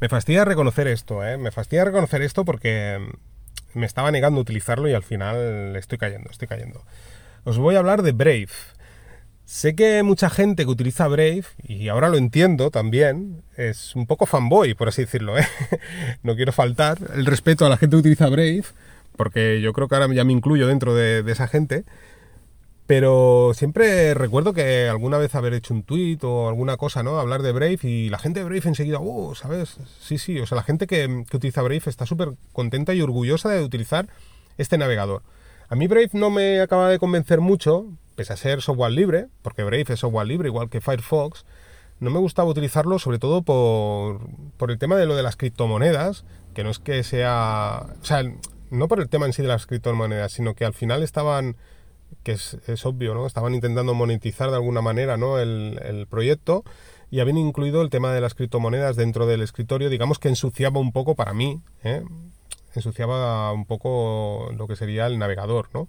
Me 0.00 0.08
fastidia 0.08 0.44
reconocer 0.44 0.88
esto, 0.88 1.24
¿eh? 1.24 1.36
Me 1.36 1.50
fastidia 1.50 1.84
reconocer 1.84 2.22
esto 2.22 2.44
porque 2.44 2.98
me 3.74 3.86
estaba 3.86 4.10
negando 4.10 4.40
utilizarlo 4.40 4.88
y 4.88 4.94
al 4.94 5.02
final 5.02 5.76
estoy 5.76 5.98
cayendo, 5.98 6.30
estoy 6.30 6.48
cayendo. 6.48 6.84
Os 7.44 7.58
voy 7.58 7.76
a 7.76 7.78
hablar 7.78 8.02
de 8.02 8.12
Brave. 8.12 8.48
Sé 9.44 9.74
que 9.74 10.02
mucha 10.02 10.30
gente 10.30 10.64
que 10.64 10.70
utiliza 10.70 11.08
Brave, 11.08 11.42
y 11.64 11.88
ahora 11.88 12.08
lo 12.08 12.16
entiendo 12.16 12.70
también, 12.70 13.42
es 13.56 13.96
un 13.96 14.06
poco 14.06 14.24
fanboy, 14.24 14.74
por 14.74 14.88
así 14.88 15.02
decirlo. 15.02 15.36
¿eh? 15.36 15.44
no 16.22 16.36
quiero 16.36 16.52
faltar 16.52 16.98
el 17.14 17.26
respeto 17.26 17.66
a 17.66 17.68
la 17.68 17.76
gente 17.76 17.96
que 17.96 18.00
utiliza 18.00 18.28
Brave, 18.28 18.62
porque 19.16 19.60
yo 19.60 19.72
creo 19.72 19.88
que 19.88 19.96
ahora 19.96 20.14
ya 20.14 20.24
me 20.24 20.32
incluyo 20.32 20.68
dentro 20.68 20.94
de, 20.94 21.28
esa 21.30 21.48
gente. 21.48 21.84
Pero 22.90 23.52
siempre 23.54 24.14
recuerdo 24.14 24.52
que 24.52 24.88
alguna 24.88 25.16
vez 25.16 25.36
haber 25.36 25.54
hecho 25.54 25.72
un 25.72 25.84
tweet 25.84 26.18
o 26.22 26.48
alguna 26.48 26.76
cosa, 26.76 27.04
¿no? 27.04 27.20
Hablar 27.20 27.40
de 27.40 27.52
Brave 27.52 27.78
y 27.84 28.08
la 28.08 28.18
gente 28.18 28.40
de 28.40 28.44
Brave 28.46 28.62
enseguida, 28.64 28.98
oh, 29.00 29.36
¿sabes? 29.36 29.76
Sí, 30.00 30.18
sí, 30.18 30.40
o 30.40 30.46
sea, 30.48 30.56
la 30.56 30.64
gente 30.64 30.88
que, 30.88 31.24
que 31.30 31.36
utiliza 31.36 31.62
Brave 31.62 31.82
está 31.86 32.04
súper 32.04 32.32
contenta 32.52 32.92
y 32.92 33.00
orgullosa 33.00 33.48
de 33.48 33.62
utilizar 33.62 34.08
este 34.58 34.76
navegador. 34.76 35.22
A 35.68 35.76
mí 35.76 35.86
Brave 35.86 36.10
no 36.14 36.30
me 36.30 36.60
acaba 36.60 36.88
de 36.88 36.98
convencer 36.98 37.40
mucho, 37.40 37.86
pese 38.16 38.32
a 38.32 38.36
ser 38.36 38.60
software 38.60 38.90
libre, 38.90 39.28
porque 39.42 39.62
Brave 39.62 39.84
es 39.86 40.00
software 40.00 40.26
libre 40.26 40.48
igual 40.48 40.68
que 40.68 40.80
Firefox, 40.80 41.46
no 42.00 42.10
me 42.10 42.18
gustaba 42.18 42.50
utilizarlo 42.50 42.98
sobre 42.98 43.20
todo 43.20 43.42
por, 43.42 44.18
por 44.56 44.72
el 44.72 44.80
tema 44.80 44.96
de 44.96 45.06
lo 45.06 45.14
de 45.14 45.22
las 45.22 45.36
criptomonedas, 45.36 46.24
que 46.54 46.64
no 46.64 46.70
es 46.70 46.80
que 46.80 47.04
sea... 47.04 47.86
O 48.02 48.04
sea, 48.04 48.24
no 48.70 48.88
por 48.88 48.98
el 49.00 49.08
tema 49.08 49.26
en 49.26 49.32
sí 49.32 49.42
de 49.42 49.48
las 49.48 49.66
criptomonedas, 49.66 50.32
sino 50.32 50.54
que 50.54 50.64
al 50.64 50.74
final 50.74 51.04
estaban, 51.04 51.54
que 52.22 52.32
es, 52.32 52.86
obvio, 52.86 53.14
¿no? 53.14 53.26
Estaban 53.26 53.54
intentando 53.54 53.94
monetizar 53.94 54.50
de 54.50 54.56
alguna 54.56 54.82
manera, 54.82 55.16
¿no? 55.16 55.38
El, 55.38 55.80
el, 55.84 56.06
proyecto 56.06 56.64
y 57.10 57.20
habían 57.20 57.38
incluido 57.38 57.82
el 57.82 57.90
tema 57.90 58.12
de 58.12 58.20
las 58.20 58.34
criptomonedas 58.34 58.96
dentro 58.96 59.26
del 59.26 59.42
escritorio, 59.42 59.90
digamos 59.90 60.18
que 60.18 60.28
ensuciaba 60.28 60.80
un 60.80 60.92
poco 60.92 61.14
para 61.14 61.34
mí, 61.34 61.60
¿eh? 61.82 62.02
ensuciaba 62.74 63.52
un 63.52 63.64
poco 63.64 64.50
lo 64.56 64.66
que 64.66 64.76
sería 64.76 65.06
el 65.06 65.18
navegador, 65.18 65.68
¿no? 65.74 65.88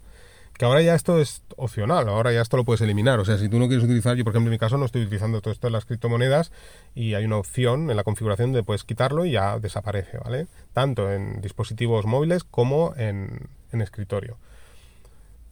Que 0.54 0.66
ahora 0.66 0.82
ya 0.82 0.94
esto 0.94 1.20
es 1.20 1.44
opcional, 1.56 2.08
ahora 2.10 2.32
ya 2.32 2.42
esto 2.42 2.58
lo 2.58 2.66
puedes 2.66 2.82
eliminar. 2.82 3.20
O 3.20 3.26
sea, 3.26 3.38
si 3.38 3.50
tú 3.50 3.58
no 3.58 3.68
quieres 3.68 3.84
utilizar, 3.84 4.16
yo 4.16 4.24
por 4.24 4.34
ejemplo 4.34 4.50
en 4.50 4.52
mi 4.52 4.60
caso 4.60 4.78
no 4.78 4.86
estoy 4.86 5.04
utilizando 5.04 5.42
todo 5.42 5.52
esto 5.52 5.68
de 5.68 5.72
las 5.72 5.86
criptomonedas 5.86 6.52
y 6.94 7.14
hay 7.14 7.26
una 7.26 7.38
opción 7.38 7.90
en 7.90 7.98
la 7.98 8.04
configuración 8.04 8.52
de 8.52 8.62
puedes 8.62 8.84
quitarlo 8.84 9.26
y 9.26 9.32
ya 9.32 9.58
desaparece, 9.60 10.18
¿vale? 10.20 10.48
Tanto 10.74 11.12
en 11.12 11.42
dispositivos 11.42 12.06
móviles 12.06 12.44
como 12.44 12.94
en, 12.98 13.50
escritorio. 13.72 14.38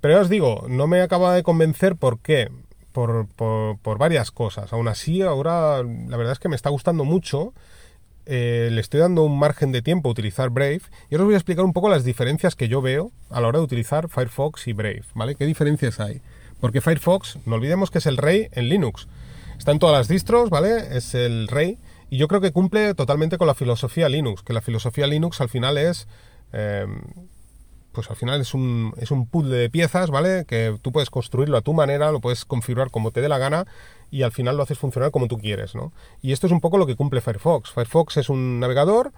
Pero 0.01 0.15
ya 0.15 0.21
os 0.21 0.29
digo, 0.29 0.65
no 0.69 0.87
me 0.87 1.01
acaba 1.01 1.33
de 1.35 1.43
convencer 1.43 1.95
por 1.95 2.19
qué. 2.19 2.49
Por, 2.91 3.27
por 3.37 3.97
varias 3.97 4.31
cosas. 4.31 4.73
Aún 4.73 4.89
así, 4.89 5.21
ahora 5.21 5.83
la 5.83 6.17
verdad 6.17 6.33
es 6.33 6.39
que 6.39 6.49
me 6.49 6.55
está 6.55 6.69
gustando 6.69 7.05
mucho 7.05 7.53
eh, 8.31 8.69
le 8.71 8.79
estoy 8.79 8.99
dando 8.99 9.23
un 9.23 9.39
margen 9.39 9.71
de 9.71 9.81
tiempo 9.81 10.07
a 10.07 10.11
utilizar 10.11 10.51
Brave 10.51 10.81
y 11.09 11.15
ahora 11.15 11.23
os 11.23 11.29
voy 11.29 11.33
a 11.33 11.37
explicar 11.37 11.65
un 11.65 11.73
poco 11.73 11.89
las 11.89 12.03
diferencias 12.03 12.55
que 12.55 12.67
yo 12.67 12.79
veo 12.79 13.11
a 13.31 13.41
la 13.41 13.47
hora 13.47 13.57
de 13.57 13.65
utilizar 13.65 14.07
Firefox 14.07 14.67
y 14.67 14.73
Brave, 14.73 15.01
¿vale? 15.15 15.33
¿Qué 15.33 15.47
diferencias 15.47 15.99
hay? 15.99 16.21
Porque 16.59 16.79
Firefox, 16.79 17.39
no 17.47 17.55
olvidemos 17.55 17.89
que 17.89 17.97
es 17.97 18.05
el 18.05 18.17
rey 18.17 18.47
en 18.51 18.69
Linux. 18.69 19.07
Está 19.57 19.71
en 19.71 19.79
todas 19.79 19.97
las 19.97 20.07
distros, 20.07 20.51
¿vale? 20.51 20.95
Es 20.95 21.15
el 21.15 21.47
rey 21.47 21.79
y 22.11 22.17
yo 22.17 22.27
creo 22.27 22.39
que 22.39 22.51
cumple 22.51 22.93
totalmente 22.93 23.39
con 23.39 23.47
la 23.47 23.55
filosofía 23.55 24.07
Linux, 24.09 24.43
que 24.43 24.53
la 24.53 24.61
filosofía 24.61 25.07
Linux 25.07 25.41
al 25.41 25.49
final 25.49 25.79
es... 25.79 26.07
Eh, 26.53 26.85
pues 27.91 28.09
al 28.09 28.15
final 28.15 28.41
es 28.41 28.53
un, 28.53 28.93
es 28.97 29.11
un 29.11 29.25
puzzle 29.25 29.57
de 29.57 29.69
piezas, 29.69 30.09
¿vale? 30.11 30.45
Que 30.45 30.77
tú 30.81 30.91
puedes 30.91 31.09
construirlo 31.09 31.57
a 31.57 31.61
tu 31.61 31.73
manera, 31.73 32.11
lo 32.11 32.21
puedes 32.21 32.45
configurar 32.45 32.91
como 32.91 33.11
te 33.11 33.21
dé 33.21 33.29
la 33.29 33.37
gana 33.37 33.65
y 34.11 34.21
al 34.23 34.31
final 34.31 34.57
lo 34.57 34.63
haces 34.63 34.77
funcionar 34.77 35.11
como 35.11 35.27
tú 35.27 35.37
quieres, 35.37 35.75
¿no? 35.75 35.91
Y 36.21 36.31
esto 36.31 36.47
es 36.47 36.53
un 36.53 36.61
poco 36.61 36.77
lo 36.77 36.85
que 36.85 36.95
cumple 36.95 37.21
Firefox. 37.21 37.71
Firefox 37.71 38.17
es 38.17 38.29
un 38.29 38.59
navegador 38.59 39.11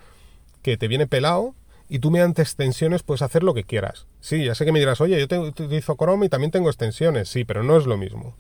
que 0.62 0.78
te 0.78 0.88
viene 0.88 1.08
pelado 1.08 1.54
y 1.90 2.00
tú 2.00 2.12
mediante 2.12 2.42
extensiones 2.42 3.04
puedes 3.04 3.22
hacer 3.22 3.44
lo 3.44 3.54
que 3.54 3.66
quieras. 3.66 4.08
Sí, 4.22 4.46
ya 4.46 4.56
sé 4.56 4.64
que 4.64 4.72
me 4.72 4.80
dirás, 4.80 5.02
oye, 5.02 5.26
yo 5.28 5.42
utilizo 5.42 5.96
Chrome 5.96 6.28
y 6.28 6.30
también 6.30 6.52
tengo 6.52 6.70
extensiones. 6.70 7.28
Sí, 7.28 7.44
pero 7.44 7.64
no 7.64 7.76
es 7.76 7.86
lo 7.86 7.98
mismo. 7.98 8.36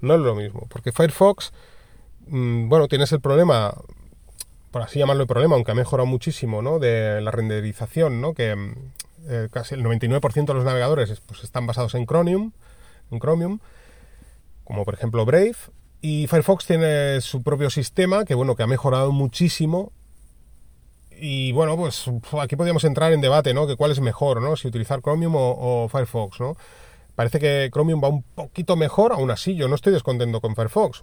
No 0.00 0.14
es 0.14 0.20
lo 0.20 0.34
mismo. 0.34 0.66
Porque 0.68 0.90
Firefox, 0.90 1.52
mm, 2.26 2.68
bueno, 2.68 2.88
tienes 2.88 3.12
el 3.12 3.20
problema, 3.20 3.74
por 4.72 4.82
así 4.82 4.98
llamarlo 4.98 5.22
el 5.22 5.28
problema, 5.28 5.54
aunque 5.54 5.70
ha 5.70 5.76
mejorado 5.76 6.06
muchísimo, 6.06 6.62
¿no? 6.62 6.80
De 6.80 7.20
la 7.20 7.30
renderización, 7.30 8.20
¿no? 8.20 8.34
Que 8.34 8.56
mm, 8.56 8.74
eh, 9.28 9.48
casi 9.50 9.74
el 9.74 9.84
99% 9.84 10.46
de 10.46 10.54
los 10.54 10.64
navegadores 10.64 11.20
pues, 11.26 11.44
están 11.44 11.66
basados 11.66 11.94
en 11.94 12.06
Chromium, 12.06 12.52
en 13.10 13.20
Chromium, 13.20 13.58
como 14.64 14.84
por 14.84 14.94
ejemplo 14.94 15.24
Brave, 15.24 15.56
y 16.00 16.26
Firefox 16.26 16.66
tiene 16.66 17.20
su 17.20 17.42
propio 17.42 17.70
sistema 17.70 18.24
que 18.24 18.34
bueno, 18.34 18.54
que 18.54 18.62
ha 18.62 18.66
mejorado 18.66 19.12
muchísimo. 19.12 19.92
Y 21.18 21.52
bueno, 21.52 21.76
pues 21.76 22.04
aquí 22.40 22.56
podríamos 22.56 22.84
entrar 22.84 23.12
en 23.12 23.22
debate, 23.22 23.54
¿no? 23.54 23.66
Que 23.66 23.76
cuál 23.76 23.90
es 23.90 24.00
mejor, 24.00 24.42
¿no? 24.42 24.54
Si 24.54 24.68
utilizar 24.68 25.00
Chromium 25.00 25.34
o, 25.36 25.88
Firefox, 25.90 26.40
¿no? 26.40 26.56
Parece 27.14 27.38
que 27.38 27.70
Chromium 27.72 28.02
va 28.04 28.08
un 28.08 28.22
poquito 28.22 28.76
mejor, 28.76 29.12
aún 29.12 29.30
así 29.30 29.56
yo 29.56 29.66
no 29.66 29.74
estoy 29.74 29.94
descontento 29.94 30.42
con 30.42 30.54
Firefox. 30.54 31.02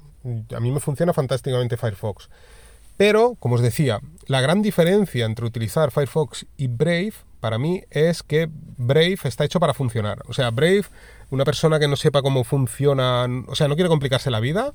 A 0.56 0.60
mí 0.60 0.72
me 0.72 0.80
funciona 0.80 1.14
fantásticamente 1.14 1.78
Firefox. 1.78 2.30
Pero, 2.98 3.36
como 3.40 3.56
os 3.56 3.62
decía, 3.62 4.00
la 4.28 4.42
gran 4.42 4.62
diferencia 4.62 5.26
entre 5.26 5.46
utilizar 5.46 5.92
Firefox 5.92 6.46
y 6.58 6.68
Brave 6.68 7.14
para 7.40 7.58
mí 7.58 7.84
es 7.90 8.24
que 8.24 8.50
Brave 8.78 9.18
está 9.24 9.44
hecho 9.44 9.60
para 9.60 9.74
funcionar. 9.74 10.22
O 10.28 10.34
sea, 10.34 10.50
Brave, 10.52 10.86
una 11.30 11.44
persona 11.44 11.80
que 11.80 11.88
no 11.88 11.96
sepa 11.96 12.22
cómo 12.22 12.44
funciona, 12.44 13.28
o 13.48 13.56
sea, 13.56 13.68
no 13.68 13.76
quiere 13.76 13.90
complicarse 13.90 14.32
la 14.32 14.40
vida, 14.40 14.74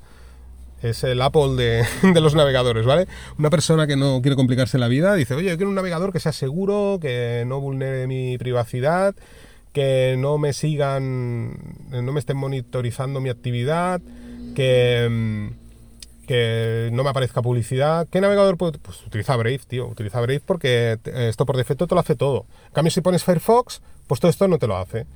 es 0.81 1.03
el 1.03 1.21
Apple 1.21 1.55
de, 1.55 1.83
los 2.21 2.35
navegadores, 2.35 2.85
¿vale? 2.85 3.07
Una 3.37 3.49
persona 3.49 3.87
que 3.87 3.95
no 3.95 4.21
quiere 4.21 4.35
complicarse 4.35 4.77
la 4.77 4.87
vida 4.87 5.15
dice, 5.15 5.33
oye, 5.33 5.49
yo 5.49 5.57
quiero 5.57 5.69
un 5.69 5.75
navegador 5.75 6.13
que 6.13 6.19
sea 6.19 6.31
seguro, 6.31 6.99
que 7.01 7.43
no 7.47 7.59
vulnere 7.59 8.07
mi 8.07 8.37
privacidad, 8.37 9.15
que 9.73 10.15
no 10.17 10.37
me 10.37 10.53
sigan, 10.53 11.57
no 11.89 12.11
me 12.13 12.19
estén 12.19 12.37
monitorizando 12.37 13.19
mi 13.19 13.29
actividad, 13.29 14.01
que 14.55 15.07
mm, 15.09 15.58
que 16.29 16.91
no 16.93 17.03
me 17.03 17.09
aparezca 17.09 17.41
publicidad. 17.41 18.07
¿Qué 18.07 18.21
navegador 18.21 18.55
puedo? 18.55 18.73
Pues 18.73 19.03
utiliza 19.03 19.35
Brave, 19.35 19.61
tío. 19.67 19.87
Utiliza 19.87 20.21
Brave 20.21 20.43
porque 20.45 20.99
esto 21.03 21.43
por 21.47 21.57
defecto 21.57 21.87
te 21.87 21.95
lo 21.95 22.01
hace 22.01 22.15
todo. 22.15 22.45
En 22.67 22.73
cambio, 22.73 22.91
si 22.91 23.01
pones 23.01 23.23
Firefox, 23.23 23.81
pues 24.05 24.21
todo 24.21 24.29
esto 24.29 24.47
no 24.47 24.59
te 24.59 24.67
lo 24.67 24.77
hace. 24.77 25.07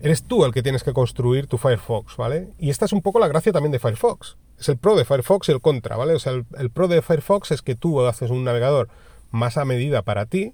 Eres 0.00 0.22
tú 0.22 0.44
el 0.44 0.52
que 0.52 0.62
tienes 0.62 0.84
que 0.84 0.92
construir 0.92 1.48
tu 1.48 1.58
Firefox, 1.58 2.16
¿vale? 2.16 2.50
Y 2.60 2.70
esta 2.70 2.84
es 2.84 2.92
un 2.92 3.02
poco 3.02 3.18
la 3.18 3.26
gracia 3.26 3.50
también 3.50 3.72
de 3.72 3.80
Firefox. 3.80 4.36
Es 4.56 4.68
el 4.68 4.76
pro 4.76 4.94
de 4.94 5.04
Firefox 5.04 5.48
y 5.48 5.52
el 5.52 5.60
contra, 5.60 5.96
¿vale? 5.96 6.14
O 6.14 6.20
sea, 6.20 6.32
el, 6.32 6.70
pro 6.70 6.86
de 6.86 7.02
Firefox 7.02 7.50
es 7.50 7.60
que 7.60 7.74
tú 7.74 8.00
haces 8.06 8.30
un 8.30 8.44
navegador 8.44 8.88
más 9.32 9.56
a 9.56 9.64
medida 9.64 10.02
para 10.02 10.26
ti. 10.26 10.52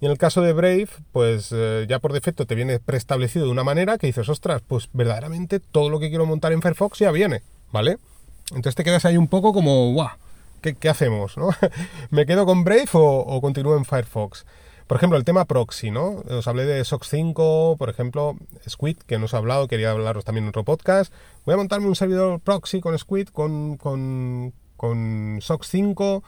Y 0.00 0.06
en 0.06 0.10
el 0.10 0.18
caso 0.18 0.42
de 0.42 0.52
Brave, 0.52 0.88
pues 1.12 1.50
eh, 1.52 1.86
ya 1.88 2.00
por 2.00 2.12
defecto 2.12 2.44
te 2.44 2.56
viene 2.56 2.80
preestablecido 2.80 3.44
de 3.44 3.52
una 3.52 3.62
manera 3.62 3.98
que 3.98 4.08
dices, 4.08 4.28
ostras, 4.28 4.62
pues 4.66 4.88
verdaderamente 4.92 5.60
todo 5.60 5.90
lo 5.90 6.00
que 6.00 6.08
quiero 6.08 6.26
montar 6.26 6.50
en 6.50 6.60
Firefox 6.60 6.98
ya 6.98 7.12
viene, 7.12 7.42
¿vale? 7.70 7.98
Entonces 8.50 8.74
te 8.74 8.84
quedas 8.84 9.04
ahí 9.04 9.16
un 9.16 9.28
poco 9.28 9.52
como, 9.52 9.92
guau, 9.92 10.10
¿qué, 10.60 10.88
hacemos? 10.88 11.36
¿no? 11.36 11.50
¿Me 12.10 12.26
quedo 12.26 12.46
con 12.46 12.64
Brave 12.64 12.88
o, 12.92 13.40
continúo 13.40 13.76
en 13.76 13.84
Firefox? 13.84 14.46
Por 14.86 14.96
ejemplo, 14.96 15.18
el 15.18 15.24
tema 15.24 15.44
proxy, 15.44 15.90
¿no? 15.90 16.22
Os 16.30 16.48
hablé 16.48 16.64
de 16.64 16.82
SOX 16.82 17.08
5, 17.10 17.76
por 17.78 17.90
ejemplo, 17.90 18.36
Squid, 18.66 18.96
que 18.96 19.18
nos 19.18 19.34
ha 19.34 19.36
hablado, 19.36 19.68
quería 19.68 19.90
hablaros 19.90 20.24
también 20.24 20.44
en 20.44 20.48
otro 20.48 20.64
podcast. 20.64 21.12
Voy 21.44 21.54
a 21.54 21.58
montarme 21.58 21.88
un 21.88 21.94
servidor 21.94 22.40
proxy 22.40 22.80
con 22.80 22.98
Squid, 22.98 23.28
con, 23.28 23.76
con, 23.76 24.54
con 24.78 25.40
SOX 25.42 25.68
5. 25.68 26.22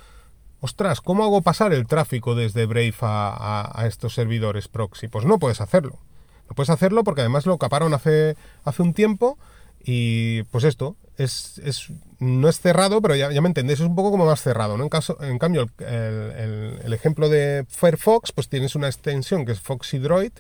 Ostras, 0.61 1.01
¿cómo 1.01 1.25
hago 1.25 1.41
pasar 1.41 1.73
el 1.73 1.87
tráfico 1.87 2.35
desde 2.35 2.67
Brave 2.67 2.95
a, 3.01 3.85
estos 3.87 4.13
servidores 4.13 4.69
proxy? 4.69 5.09
Pues 5.09 5.25
no 5.25 5.39
puedes 5.39 5.63
hacerlo. 5.63 5.99
No 6.51 6.55
puedes 6.55 6.69
hacerlo 6.69 7.03
porque 7.03 7.23
además 7.23 7.47
lo 7.47 7.57
caparon 7.57 7.95
hace, 7.95 8.37
hace 8.65 8.83
un 8.83 8.93
tiempo 8.93 9.39
y 9.85 10.43
pues 10.45 10.65
esto, 10.65 10.97
es, 11.25 11.93
no 12.19 12.49
es 12.49 12.61
cerrado, 12.61 13.01
pero 13.03 13.15
ya, 13.15 13.29
me 13.41 13.49
entendéis, 13.49 13.81
es 13.81 13.87
un 13.87 13.95
poco 13.95 14.11
como 14.11 14.27
más 14.27 14.43
cerrado. 14.43 14.77
¿no? 14.77 14.85
En, 14.85 14.91
caso, 14.91 15.19
en 15.23 15.39
cambio, 15.39 15.69
el, 15.79 16.93
ejemplo 16.93 17.29
de 17.29 17.67
Firefox, 17.69 18.33
pues 18.33 18.49
tienes 18.49 18.75
una 18.75 18.89
extensión 18.89 19.45
que 19.45 19.53
es 19.53 19.61
Foxy 19.61 19.99
Droid, 19.99 20.33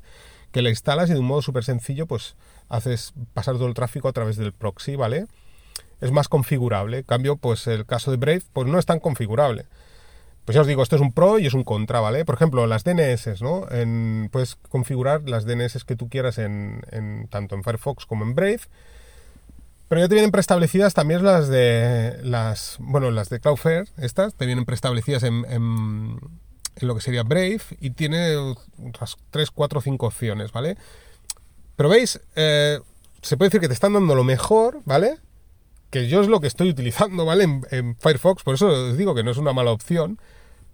que 0.52 0.62
la 0.62 0.70
instalas 0.70 1.10
y 1.10 1.12
de 1.12 1.20
un 1.20 1.26
modo 1.26 1.42
súper 1.42 1.64
sencillo, 1.64 2.06
pues 2.06 2.34
haces 2.69 3.12
pasar 3.34 3.54
todo 3.56 3.66
el 3.66 3.75
tráfico 3.75 4.08
a 4.08 4.12
través 4.12 4.37
del 4.37 4.52
proxy, 4.52 4.96
¿vale? 4.96 5.26
Es 6.00 6.12
más 6.12 6.28
configurable. 6.28 6.98
En 6.98 7.04
cambio, 7.04 7.37
pues 7.37 7.66
el 7.66 7.84
caso 7.87 8.10
de 8.10 8.16
Brave, 8.16 8.42
pues 8.52 8.66
no 8.66 8.78
es 8.78 8.87
tan 8.87 9.00
configurable. 9.00 9.66
Pues 10.44 10.54
ya 10.54 10.62
os 10.62 10.66
digo, 10.66 10.82
esto 10.82 10.96
es 10.96 11.02
un 11.02 11.12
pro 11.12 11.38
y 11.38 11.46
es 11.46 11.54
un 11.54 11.62
contra, 11.62 12.00
¿vale? 12.00 12.25
Por 12.25 12.34
ejemplo, 12.34 12.66
las 12.66 12.82
DNS, 12.82 13.42
¿no? 13.42 13.66
puedes 14.31 14.56
configurar 14.56 15.28
las 15.28 15.44
DNS 15.44 15.84
que 15.84 15.94
tú 15.94 16.08
quieras 16.08 16.38
en, 16.38 16.81
en, 16.90 17.28
tanto 17.28 17.54
en 17.54 17.62
Firefox 17.62 18.06
como 18.06 18.25
en 18.25 18.34
Brave 18.34 18.62
pero 19.90 20.02
ya 20.02 20.08
te 20.08 20.14
vienen 20.14 20.31
preestablecidas 20.31 20.94
también 20.94 21.25
las 21.25 21.48
de 21.48 22.20
las 22.22 22.76
bueno 22.78 23.10
las 23.10 23.28
de 23.28 23.40
Cloudflare 23.40 23.88
estas 23.96 24.34
te 24.37 24.46
vienen 24.46 24.64
preestablecidas 24.64 25.25
en, 25.25 25.44
en, 25.48 26.16
lo 26.76 26.94
que 26.94 27.00
sería 27.00 27.25
Brave 27.25 27.60
y 27.81 27.90
tiene 27.90 28.37
otras 28.87 29.16
3, 29.32 29.50
4, 29.50 29.81
5 29.81 30.06
opciones, 30.06 30.52
¿vale? 30.52 30.78
Pero 31.75 31.88
veis, 31.88 32.20
eh, 32.37 32.78
se 33.20 33.37
puede 33.37 33.48
decir 33.48 33.60
que 33.60 33.66
te 33.66 33.75
están 33.75 33.92
dando 33.92 34.14
lo 34.14 34.25
mejor, 34.25 34.81
¿vale? 34.84 35.19
Que 35.90 36.08
yo 36.08 36.20
es 36.20 36.28
lo 36.28 36.40
que 36.40 36.46
estoy 36.46 36.70
utilizando, 36.70 37.26
¿vale? 37.26 37.44
En, 37.70 37.96
Firefox, 37.96 38.44
por 38.44 38.54
eso 38.54 38.69
os 38.69 38.96
digo 38.96 39.14
que 39.14 39.25
no 39.25 39.32
es 39.32 39.38
una 39.38 39.52
mala 39.52 39.72
opción. 39.72 40.20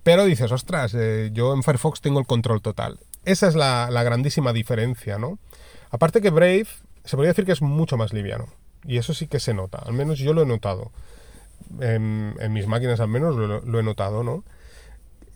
Pero 0.02 0.26
dices, 0.26 0.52
ostras, 0.52 0.94
eh, 0.94 1.30
yo 1.32 1.54
en 1.54 1.64
Firefox 1.64 2.02
tengo 2.02 2.20
el 2.20 2.26
control 2.26 2.62
total. 2.62 3.00
Esa 3.24 3.48
es 3.48 3.56
la, 3.56 3.88
grandísima 4.04 4.52
diferencia, 4.52 5.18
¿no? 5.18 5.38
Aparte 5.90 6.20
que 6.20 6.30
Brave 6.30 6.66
se 7.04 7.16
podría 7.16 7.30
decir 7.30 7.46
que 7.46 7.52
es 7.52 7.62
mucho 7.62 7.96
más 7.96 8.12
liviano. 8.12 8.46
Y 8.86 8.98
eso 8.98 9.14
sí 9.14 9.26
que 9.26 9.40
se 9.40 9.54
nota, 9.54 9.78
al 9.78 9.92
menos 9.92 10.18
yo 10.18 10.32
lo 10.32 10.42
he 10.42 10.46
notado. 10.46 10.92
En, 11.80 12.34
mis 12.50 12.66
máquinas 12.66 13.00
al 13.00 13.08
menos 13.08 13.34
lo, 13.34 13.80
he 13.80 13.82
notado, 13.82 14.22
¿no? 14.22 14.44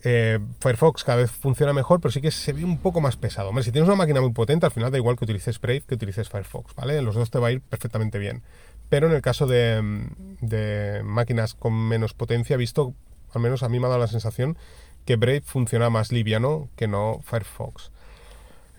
Eh, 0.03 0.39
Firefox 0.59 1.03
cada 1.03 1.19
vez 1.19 1.31
funciona 1.31 1.73
mejor, 1.73 1.99
pero 1.99 2.11
sí 2.11 2.21
que 2.21 2.31
se 2.31 2.53
ve 2.53 2.63
un 2.63 2.79
poco 2.79 3.01
más 3.01 3.17
pesado. 3.17 3.49
Hombre, 3.49 3.63
si 3.63 3.71
tienes 3.71 3.87
una 3.87 3.97
máquina 3.97 4.21
muy 4.21 4.31
potente, 4.31 4.65
al 4.65 4.71
final 4.71 4.91
da 4.91 4.97
igual 4.97 5.17
que 5.17 5.25
utilices 5.25 5.59
Brave 5.59 5.81
que 5.81 5.95
utilices 5.95 6.29
Firefox, 6.29 6.73
¿vale? 6.75 7.01
Los 7.01 7.15
dos 7.15 7.29
te 7.29 7.39
va 7.39 7.49
a 7.49 7.51
ir 7.51 7.61
perfectamente 7.61 8.17
bien. 8.17 8.41
Pero 8.89 9.07
en 9.07 9.13
el 9.13 9.21
caso 9.21 9.45
de, 9.45 10.07
de 10.41 11.01
máquinas 11.03 11.53
con 11.53 11.73
menos 11.73 12.13
potencia, 12.13 12.57
visto, 12.57 12.93
al 13.33 13.41
menos 13.41 13.63
a 13.63 13.69
mí 13.69 13.79
me 13.79 13.85
ha 13.85 13.89
dado 13.89 14.01
la 14.01 14.07
sensación 14.07 14.57
que 15.05 15.15
Brave 15.15 15.41
funciona 15.41 15.89
más 15.89 16.11
liviano 16.11 16.69
que 16.75 16.87
no 16.87 17.21
Firefox. 17.23 17.91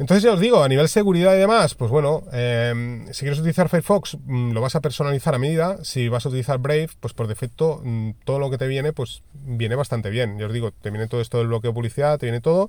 Entonces 0.02 0.24
ya 0.24 0.32
os 0.32 0.40
digo, 0.40 0.64
a 0.64 0.68
nivel 0.68 0.88
seguridad 0.88 1.36
y 1.36 1.38
demás, 1.38 1.76
pues 1.76 1.88
bueno, 1.88 2.24
em, 2.32 3.06
si 3.12 3.20
quieres 3.20 3.38
utilizar 3.38 3.68
Firefox 3.68 4.18
mm, 4.24 4.50
lo 4.50 4.60
vas 4.60 4.74
a 4.74 4.80
personalizar 4.80 5.32
a 5.32 5.38
medida, 5.38 5.76
si 5.84 6.08
vas 6.08 6.26
a 6.26 6.28
utilizar 6.28 6.58
Brave, 6.58 6.88
pues 6.98 7.14
por 7.14 7.28
defecto 7.28 7.80
mm, 7.84 8.10
todo 8.24 8.40
lo 8.40 8.50
que 8.50 8.58
te 8.58 8.66
viene, 8.66 8.92
pues 8.92 9.22
viene 9.32 9.76
bastante 9.76 10.10
bien. 10.10 10.40
Ya 10.40 10.46
os 10.46 10.52
digo, 10.52 10.72
te 10.72 10.90
viene 10.90 11.06
todo 11.06 11.20
esto 11.20 11.38
del 11.38 11.46
bloqueo 11.46 11.70
de 11.70 11.74
publicidad, 11.76 12.18
te 12.18 12.26
viene 12.26 12.40
todo. 12.40 12.68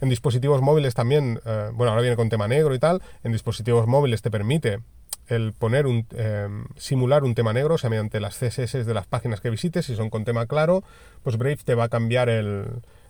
En 0.00 0.08
dispositivos 0.08 0.62
móviles 0.62 0.94
también, 0.94 1.40
eh, 1.44 1.70
bueno, 1.72 1.90
ahora 1.90 2.02
viene 2.02 2.14
con 2.14 2.28
tema 2.28 2.46
negro 2.46 2.72
y 2.72 2.78
tal, 2.78 3.02
en 3.24 3.32
dispositivos 3.32 3.88
móviles 3.88 4.22
te 4.22 4.30
permite 4.30 4.78
el 5.26 5.54
poner 5.54 5.88
un, 5.88 6.06
em, 6.16 6.66
simular 6.76 7.24
un 7.24 7.34
tema 7.34 7.52
negro, 7.52 7.74
o 7.74 7.78
sea, 7.78 7.90
mediante 7.90 8.20
las 8.20 8.36
CSS 8.36 8.84
de 8.84 8.94
las 8.94 9.08
páginas 9.08 9.40
que 9.40 9.50
visites, 9.50 9.86
si 9.86 9.96
son 9.96 10.10
con 10.10 10.24
tema 10.24 10.46
claro, 10.46 10.84
pues 11.24 11.38
Brave 11.38 11.58
te 11.64 11.74
va 11.74 11.84
a 11.84 11.88
cambiar 11.88 12.28
el, 12.28 12.66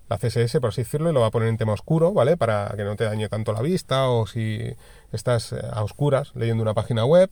la 0.09 0.19
CSS, 0.19 0.61
por 0.61 0.71
así 0.71 0.83
decirlo, 0.83 1.11
y 1.11 1.13
lo 1.13 1.21
va 1.21 1.27
a 1.27 1.31
poner 1.31 1.49
en 1.49 1.57
tema 1.57 1.73
oscuro, 1.73 2.13
¿vale? 2.13 2.37
Para 2.37 2.73
que 2.77 2.85
no 2.85 2.97
te 2.97 3.05
dañe 3.05 3.29
tanto 3.29 3.53
la 3.53 3.63
vista 3.63 4.09
o 4.09 4.27
si 4.27 4.75
estás 5.13 5.53
eh, 5.53 5.61
a 5.71 5.83
oscuras 5.83 6.33
leyendo 6.35 6.63
una 6.63 6.75
página 6.75 7.05
web. 7.05 7.31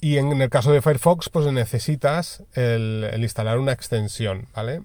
Y 0.00 0.18
en 0.18 0.40
el 0.40 0.50
caso 0.50 0.72
de 0.72 0.82
Firefox, 0.82 1.30
pues 1.30 1.50
necesitas 1.50 2.42
el, 2.52 3.10
instalar 3.18 3.58
una 3.58 3.72
extensión, 3.72 4.48
¿vale? 4.54 4.82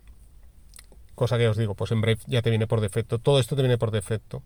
Cosa 1.13 1.37
que 1.37 1.49
os 1.49 1.57
digo, 1.57 1.75
pues 1.75 1.91
en 1.91 1.99
Brave 1.99 2.19
ya 2.27 2.41
te 2.41 2.49
viene 2.49 2.67
por 2.67 2.79
defecto. 2.79 3.19
Todo 3.19 3.39
esto 3.39 3.57
te 3.57 3.61
viene 3.61 3.77
por 3.77 3.91
defecto. 3.91 4.43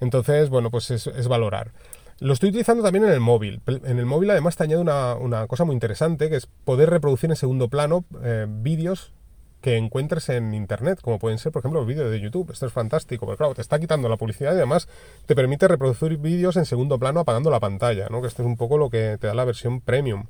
Entonces, 0.00 0.48
bueno, 0.48 0.70
pues 0.70 0.90
es 0.90 1.28
valorar. 1.28 1.72
Lo 2.20 2.32
estoy 2.32 2.48
utilizando 2.48 2.82
también 2.82 3.04
en 3.04 3.12
el 3.12 3.20
móvil. 3.20 3.60
En 3.66 3.98
el 3.98 4.06
móvil 4.06 4.30
además 4.30 4.56
te 4.56 4.64
añade 4.64 4.82
una, 4.82 5.46
cosa 5.46 5.64
muy 5.64 5.74
interesante, 5.74 6.28
que 6.28 6.36
es 6.36 6.46
poder 6.46 6.90
reproducir 6.90 7.30
en 7.30 7.36
segundo 7.36 7.68
plano 7.68 8.04
eh, 8.22 8.46
vídeos 8.48 9.12
que 9.60 9.76
encuentres 9.76 10.28
en 10.28 10.54
internet, 10.54 11.00
como 11.02 11.18
pueden 11.18 11.38
ser, 11.38 11.52
por 11.52 11.60
ejemplo, 11.60 11.84
vídeos 11.84 12.10
de 12.10 12.20
YouTube. 12.20 12.50
Esto 12.52 12.66
es 12.66 12.72
fantástico, 12.72 13.26
porque 13.26 13.38
claro, 13.38 13.54
te 13.54 13.62
está 13.62 13.78
quitando 13.78 14.08
la 14.08 14.16
publicidad 14.16 14.52
y 14.52 14.56
además 14.56 14.88
te 15.26 15.34
permite 15.34 15.66
reproducir 15.66 16.16
vídeos 16.16 16.56
en 16.56 16.64
segundo 16.64 16.98
plano 16.98 17.20
apagando 17.20 17.50
la 17.50 17.60
pantalla, 17.60 18.08
¿no? 18.08 18.20
Que 18.20 18.28
esto 18.28 18.42
es 18.42 18.46
un 18.46 18.56
poco 18.56 18.78
lo 18.78 18.90
que 18.90 19.18
te 19.20 19.26
da 19.26 19.34
la 19.34 19.44
versión 19.44 19.80
premium. 19.80 20.26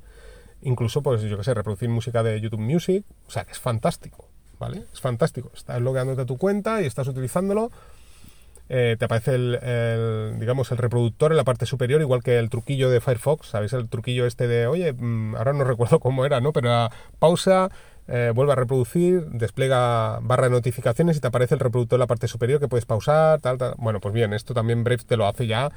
Incluso, 0.61 1.01
pues, 1.01 1.21
yo 1.21 1.37
que 1.37 1.43
sé, 1.43 1.53
reproducir 1.53 1.89
música 1.89 2.23
de 2.23 2.41
YouTube 2.41 2.59
Music, 2.59 3.05
o 3.27 3.31
sea, 3.31 3.45
que 3.45 3.51
es 3.51 3.59
fantástico, 3.59 4.27
¿vale? 4.59 4.83
Es 4.91 4.99
fantástico. 4.99 5.51
Estás 5.55 5.81
logueándote 5.81 6.23
a 6.23 6.25
tu 6.25 6.37
cuenta 6.37 6.81
y 6.81 6.85
estás 6.85 7.07
utilizándolo 7.07 7.71
eh, 8.71 8.97
te 8.99 9.05
aparece 9.05 9.33
el, 9.33 10.39
digamos, 10.39 10.71
el 10.71 10.77
reproductor 10.77 11.31
en 11.31 11.37
la 11.37 11.43
parte 11.43 11.65
superior, 11.65 12.01
igual 12.01 12.21
que 12.21 12.37
el 12.37 12.51
truquillo 12.51 12.91
de 12.91 13.01
Firefox, 13.01 13.47
¿sabéis? 13.47 13.73
El 13.73 13.89
truquillo 13.89 14.27
este 14.27 14.47
de, 14.47 14.67
oye, 14.67 14.93
mm, 14.93 15.35
ahora 15.35 15.53
no 15.53 15.63
recuerdo 15.63 15.99
cómo 15.99 16.23
era, 16.23 16.39
¿no? 16.39 16.53
Pero 16.53 16.89
pausa, 17.17 17.71
eh, 18.11 18.31
vuelve 18.33 18.53
a 18.53 18.55
reproducir, 18.55 19.27
despliega 19.27 20.19
barra 20.23 20.45
de 20.45 20.49
notificaciones 20.49 21.17
y 21.17 21.19
te 21.19 21.27
aparece 21.27 21.53
el 21.53 21.59
reproductor 21.59 21.97
en 21.97 22.01
la 22.01 22.07
parte 22.07 22.27
superior 22.27 22.59
que 22.59 22.67
puedes 22.67 22.85
pausar, 22.85 23.39
tal, 23.39 23.59
tal. 23.59 23.75
Bueno, 23.77 23.99
pues 23.99 24.15
bien, 24.15 24.33
esto 24.33 24.55
también 24.55 24.83
Brave 24.83 25.03
te 25.05 25.15
lo 25.15 25.27
hace 25.27 25.45
ya 25.45 25.71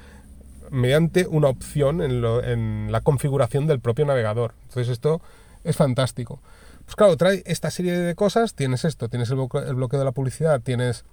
mediante 0.70 1.26
una 1.26 1.49
opción 1.49 2.00
en, 2.00 2.90
la 2.90 3.00
configuración 3.02 3.67
del 3.67 3.81
propio 3.81 4.06
navegador. 4.06 4.55
Entonces 4.62 4.88
esto 4.88 5.20
es 5.62 5.76
fantástico. 5.76 6.40
Pues 6.87 6.96
claro, 6.96 7.19
trae 7.19 7.43
esta 7.44 7.70
serie 7.70 7.93
de 7.93 8.14
cosas, 8.14 8.55
tienes 8.55 8.87
esto, 8.87 9.11
tienes 9.11 9.29
el, 9.29 9.37
bloqueo 9.37 9.99
de 9.99 10.05
la 10.05 10.12
publicidad, 10.12 10.62
tienes 10.62 11.05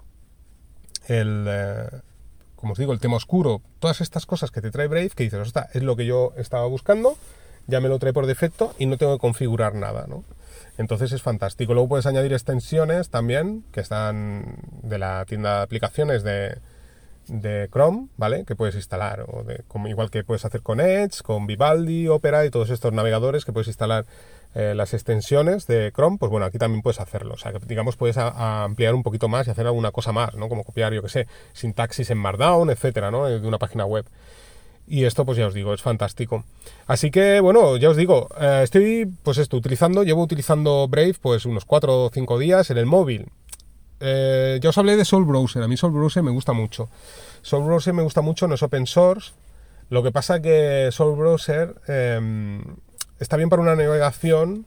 el, 1.07 1.45
eh, 1.49 1.89
como 2.55 2.71
os 2.71 2.79
digo, 2.79 2.93
el 2.93 3.01
tema 3.01 3.17
oscuro, 3.17 3.61
todas 3.79 3.99
estas 3.99 4.25
cosas 4.25 4.51
que 4.51 4.61
te 4.61 4.71
trae 4.71 4.87
Brave, 4.87 5.09
que 5.09 5.23
dices, 5.23 5.51
sea, 5.51 5.67
es 5.73 5.83
lo 5.83 5.97
que 5.97 6.05
yo 6.05 6.31
estaba 6.37 6.65
buscando, 6.67 7.17
ya 7.67 7.81
me 7.81 7.89
lo 7.89 7.99
trae 7.99 8.13
por 8.13 8.25
defecto 8.25 8.73
y 8.79 8.85
no 8.85 8.97
tengo 8.97 9.17
que 9.17 9.21
configurar 9.21 9.75
nada, 9.75 10.05
¿no? 10.07 10.23
Entonces 10.79 11.11
es 11.11 11.21
fantástico. 11.21 11.73
Luego 11.73 11.89
puedes 11.89 12.05
añadir 12.05 12.31
extensiones 12.31 13.09
también, 13.09 13.65
que 13.73 13.81
están 13.81 14.55
de 14.81 14.97
la 14.97 15.25
tienda 15.25 15.57
de 15.57 15.63
aplicaciones 15.63 16.23
de, 16.23 16.57
de 17.27 17.67
Chrome, 17.69 18.07
¿vale? 18.15 18.45
Que 18.45 18.55
puedes 18.55 18.75
instalar, 18.75 19.25
o 19.27 19.43
de, 19.43 19.61
igual 19.89 20.09
que 20.09 20.23
puedes 20.23 20.45
hacer 20.45 20.61
con 20.61 20.79
Edge, 20.79 21.21
con 21.21 21.47
Vivaldi, 21.47 22.07
Opera 22.07 22.45
y 22.45 22.49
todos 22.49 22.69
estos 22.69 22.93
navegadores 22.93 23.43
que 23.43 23.51
puedes 23.51 23.67
instalar 23.67 24.05
eh, 24.55 24.73
las 24.73 24.93
extensiones 24.93 25.67
de 25.67 25.91
Chrome, 25.93 26.17
pues 26.17 26.31
bueno, 26.31 26.45
aquí 26.45 26.57
también 26.57 26.81
puedes 26.81 27.01
hacerlo. 27.01 27.33
O 27.33 27.37
sea, 27.37 27.51
digamos 27.67 27.97
puedes 27.97 28.17
ampliar 28.17 28.95
un 28.95 29.03
poquito 29.03 29.27
más 29.27 29.47
y 29.47 29.51
hacer 29.51 29.67
alguna 29.67 29.91
cosa 29.91 30.13
más, 30.13 30.35
¿no? 30.35 30.47
Como 30.47 30.63
copiar, 30.63 30.93
yo 30.93 31.01
que 31.01 31.09
sé, 31.09 31.27
sintaxis 31.51 32.09
en 32.09 32.19
Markdown, 32.19 32.69
etcétera, 32.69 33.11
¿no? 33.11 33.25
De 33.25 33.45
una 33.45 33.57
página 33.57 33.83
web. 33.85 34.05
Y 34.91 35.05
esto, 35.05 35.23
pues 35.23 35.37
ya 35.37 35.45
os 35.45 35.53
digo, 35.53 35.71
es 35.75 35.83
fantástico. 35.83 36.43
Así 36.87 37.11
que, 37.11 37.39
bueno, 37.41 37.77
ya 37.77 37.91
os 37.91 37.95
digo, 37.95 38.27
eh, 38.41 38.61
estoy, 38.63 39.05
pues 39.21 39.37
esto, 39.37 39.55
utilizando, 39.55 40.03
llevo 40.03 40.23
utilizando 40.23 40.87
Brave, 40.87 41.13
pues 41.21 41.45
unos 41.45 41.63
4 41.63 42.05
o 42.05 42.09
5 42.11 42.39
días 42.39 42.71
en 42.71 42.77
el 42.79 42.87
móvil. 42.87 43.27
Eh, 43.99 44.57
ya 44.59 44.69
os 44.69 44.77
hablé 44.79 44.97
de 44.97 45.05
Soul 45.05 45.25
Browser, 45.25 45.61
a 45.61 45.67
mí 45.67 45.77
Soul 45.77 45.93
Browser 45.93 46.23
me 46.23 46.31
gusta 46.31 46.53
mucho. 46.53 46.89
Soul 47.43 47.65
Browser 47.65 47.93
me 47.93 48.01
gusta 48.01 48.21
mucho, 48.21 48.47
no 48.47 48.55
es 48.55 48.63
open 48.63 48.87
source. 48.87 49.33
Lo 49.89 50.01
que 50.01 50.11
pasa 50.11 50.41
que 50.41 50.89
Soul 50.91 51.15
Browser 51.15 51.75
em, 51.87 52.63
está 53.19 53.37
bien 53.37 53.49
para 53.49 53.61
una 53.61 53.75
navegación 53.75 54.65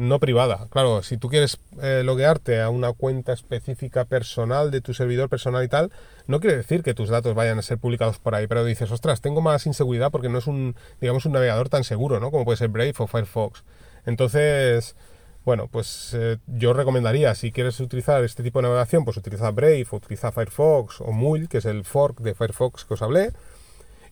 no 0.00 0.18
privada. 0.18 0.66
Claro, 0.70 1.02
si 1.02 1.18
tú 1.18 1.28
quieres 1.28 1.58
eh, 1.82 2.02
loguearte 2.04 2.60
a 2.60 2.70
una 2.70 2.92
cuenta 2.92 3.34
específica 3.34 4.06
personal 4.06 4.70
de 4.70 4.80
tu 4.80 4.94
servidor 4.94 5.28
personal 5.28 5.62
y 5.62 5.68
tal, 5.68 5.92
no 6.30 6.40
quiere 6.40 6.56
decir 6.56 6.82
que 6.82 6.94
tus 6.94 7.08
datos 7.08 7.34
vayan 7.34 7.58
a 7.58 7.62
ser 7.62 7.78
publicados 7.78 8.18
por 8.18 8.34
ahí, 8.34 8.46
pero 8.46 8.64
dices, 8.64 8.90
ostras, 8.90 9.20
tengo 9.20 9.40
más 9.40 9.66
inseguridad 9.66 10.10
porque 10.10 10.28
no 10.28 10.38
es 10.38 10.46
un, 10.46 10.76
digamos, 11.00 11.26
un 11.26 11.32
navegador 11.32 11.68
tan 11.68 11.84
seguro, 11.84 12.20
¿no? 12.20 12.30
Como 12.30 12.44
puede 12.44 12.56
ser 12.56 12.68
Brave 12.68 12.94
o 12.98 13.06
Firefox. 13.06 13.64
Entonces, 14.06 14.96
bueno, 15.44 15.68
pues 15.68 16.14
eh, 16.14 16.38
yo 16.46 16.72
recomendaría, 16.72 17.34
si 17.34 17.50
quieres 17.50 17.80
utilizar 17.80 18.22
este 18.24 18.42
tipo 18.42 18.60
de 18.60 18.68
navegación, 18.68 19.04
pues 19.04 19.16
utiliza 19.16 19.50
Brave 19.50 19.86
o 19.90 19.96
utiliza 19.96 20.32
Firefox 20.32 21.00
o 21.00 21.12
Mule, 21.12 21.48
que 21.48 21.58
es 21.58 21.64
el 21.64 21.84
fork 21.84 22.20
de 22.20 22.34
Firefox 22.34 22.84
que 22.84 22.94
os 22.94 23.02
hablé. 23.02 23.32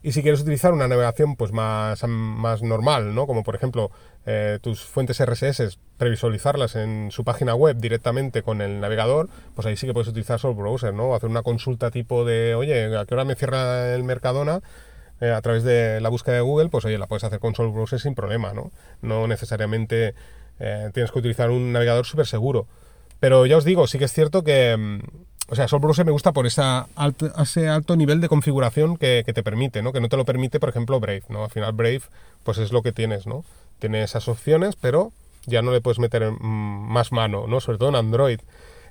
Y 0.09 0.13
si 0.13 0.23
quieres 0.23 0.41
utilizar 0.41 0.73
una 0.73 0.89
navegación 0.89 1.37
pues 1.37 1.53
más, 1.53 2.03
más 2.09 2.63
normal, 2.63 3.15
¿no? 3.15 3.27
como 3.27 3.43
por 3.43 3.55
ejemplo 3.55 3.91
eh, 4.25 4.59
tus 4.63 4.81
fuentes 4.81 5.23
RSS, 5.23 5.79
previsualizarlas 5.99 6.77
en 6.77 7.11
su 7.11 7.25
página 7.25 7.55
web 7.55 7.77
directamente 7.77 8.43
con 8.43 8.63
el 8.63 8.81
navegador, 8.81 9.29
pues 9.55 9.67
ahí 9.67 9.77
sí 9.77 9.87
que 9.87 9.93
puedes 9.93 10.09
utilizar 10.09 10.41
solo 10.41 10.55
browser, 10.55 10.95
¿no? 10.95 11.15
hacer 11.15 11.29
una 11.29 11.43
consulta 11.43 11.91
tipo 11.91 12.25
de, 12.25 12.55
oye, 12.55 12.97
¿a 12.97 13.05
qué 13.05 13.13
hora 13.13 13.27
me 13.27 13.35
cierra 13.35 13.95
el 13.95 14.03
Mercadona? 14.03 14.63
Eh, 15.21 15.31
a 15.31 15.43
través 15.43 15.63
de 15.63 16.01
la 16.01 16.09
búsqueda 16.09 16.37
de 16.37 16.41
Google, 16.41 16.71
pues 16.71 16.87
oye, 16.87 16.97
la 16.97 17.07
puedes 17.07 17.25
hacer 17.25 17.39
con 17.39 17.55
Soul 17.55 17.75
Browser 17.75 18.01
sin 18.01 18.15
problema, 18.15 18.55
¿no? 18.55 18.71
No 19.03 19.27
necesariamente 19.27 20.15
eh, 20.59 20.89
tienes 20.95 21.13
que 21.13 21.19
utilizar 21.19 21.51
un 21.51 21.71
navegador 21.75 22.07
súper 22.07 22.27
seguro. 22.27 22.67
Pero 23.21 23.45
ya 23.45 23.59
os 23.59 23.65
digo, 23.65 23.87
sí 23.87 23.99
que 23.99 24.07
es 24.07 24.13
cierto 24.15 24.43
que, 24.43 24.75
mm, 24.75 25.01
o 25.51 25.55
sea, 25.55 25.67
Soul 25.67 25.81
Browser 25.81 26.05
me 26.05 26.13
gusta 26.13 26.33
por 26.33 26.47
ese 26.47 26.61
alto 27.69 27.97
nivel 27.97 28.21
de 28.21 28.29
configuración 28.29 28.99
que, 28.99 29.25
te 29.25 29.43
permite, 29.43 29.83
¿no? 29.83 29.93
Que 29.93 30.01
no 30.01 30.11
te 30.11 30.19
lo 30.19 30.27
permite, 30.27 30.61
por 30.61 30.69
ejemplo, 30.69 31.01
Brave, 31.01 31.23
¿no? 31.31 31.45
Al 31.45 31.51
final 31.51 31.73
Brave, 31.73 32.03
pues 32.43 32.59
es 32.59 32.71
lo 32.71 32.83
que 32.83 32.93
tienes, 32.93 33.27
¿no? 33.27 33.45
Tiene 33.79 34.03
esas 34.03 34.29
opciones, 34.29 34.77
pero 34.77 35.11
ya 35.47 35.63
no 35.63 35.73
le 35.73 35.81
puedes 35.81 35.99
meter 35.99 36.31
mm, 36.31 36.93
más 36.93 37.13
mano, 37.13 37.47
¿no? 37.47 37.61
Sobre 37.61 37.79
todo 37.79 37.89
en 37.89 37.95
Android. 37.95 38.41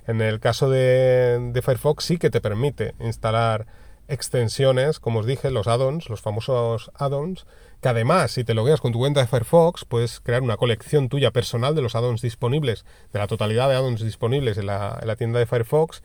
En 0.08 0.20
el 0.20 0.40
caso 0.40 0.68
de, 0.68 1.52
Firefox 1.64 2.04
sí 2.04 2.18
que 2.18 2.30
te 2.30 2.40
permite 2.40 2.94
instalar 2.98 3.66
extensiones, 4.08 4.98
como 4.98 5.20
os 5.20 5.26
dije, 5.26 5.52
los 5.52 5.68
add-ons, 5.68 6.08
los 6.08 6.22
famosos 6.22 6.90
add-ons, 6.94 7.46
que 7.80 7.88
además, 7.90 8.32
si 8.32 8.42
te 8.42 8.54
logueas 8.54 8.80
con 8.80 8.90
tu 8.90 8.98
cuenta 8.98 9.20
de 9.20 9.28
Firefox, 9.28 9.84
puedes 9.84 10.18
crear 10.18 10.42
una 10.42 10.56
colección 10.56 11.08
tuya 11.08 11.30
personal 11.30 11.76
de 11.76 11.82
los 11.82 11.94
add-ons 11.94 12.20
disponibles, 12.20 12.84
de 13.12 13.18
la 13.20 13.28
totalidad 13.28 13.68
de 13.68 13.76
add-ons 13.76 14.02
disponibles 14.02 14.56
en 14.56 14.68
en 14.68 15.06
la 15.06 15.16
tienda 15.16 15.38
de 15.38 15.46
Firefox, 15.46 16.02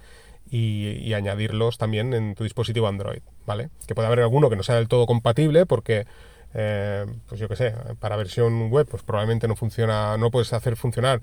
y, 0.50 1.13
añadirlos 1.13 1.77
también 1.77 2.13
en 2.13 2.35
tu 2.35 2.43
dispositivo 2.43 2.88
Android, 2.88 3.21
¿vale? 3.45 3.69
Que 3.88 3.95
puede 3.95 4.07
haber 4.07 4.19
alguno 4.19 4.50
que 4.50 4.55
no 4.55 4.63
sea 4.63 4.75
del 4.75 4.88
todo 4.88 5.05
compatible 5.05 5.65
porque, 5.65 6.05
eh, 6.53 7.05
pues 7.27 7.39
yo 7.39 7.47
qué 7.47 7.55
sé, 7.55 7.73
para 8.00 8.15
versión 8.15 8.69
web 8.69 8.88
pues 8.89 9.03
probablemente 9.03 9.47
no 9.47 9.55
funciona, 9.55 10.17
no 10.17 10.31
puedes 10.31 10.53
hacer 10.53 10.75
funcionar 10.75 11.21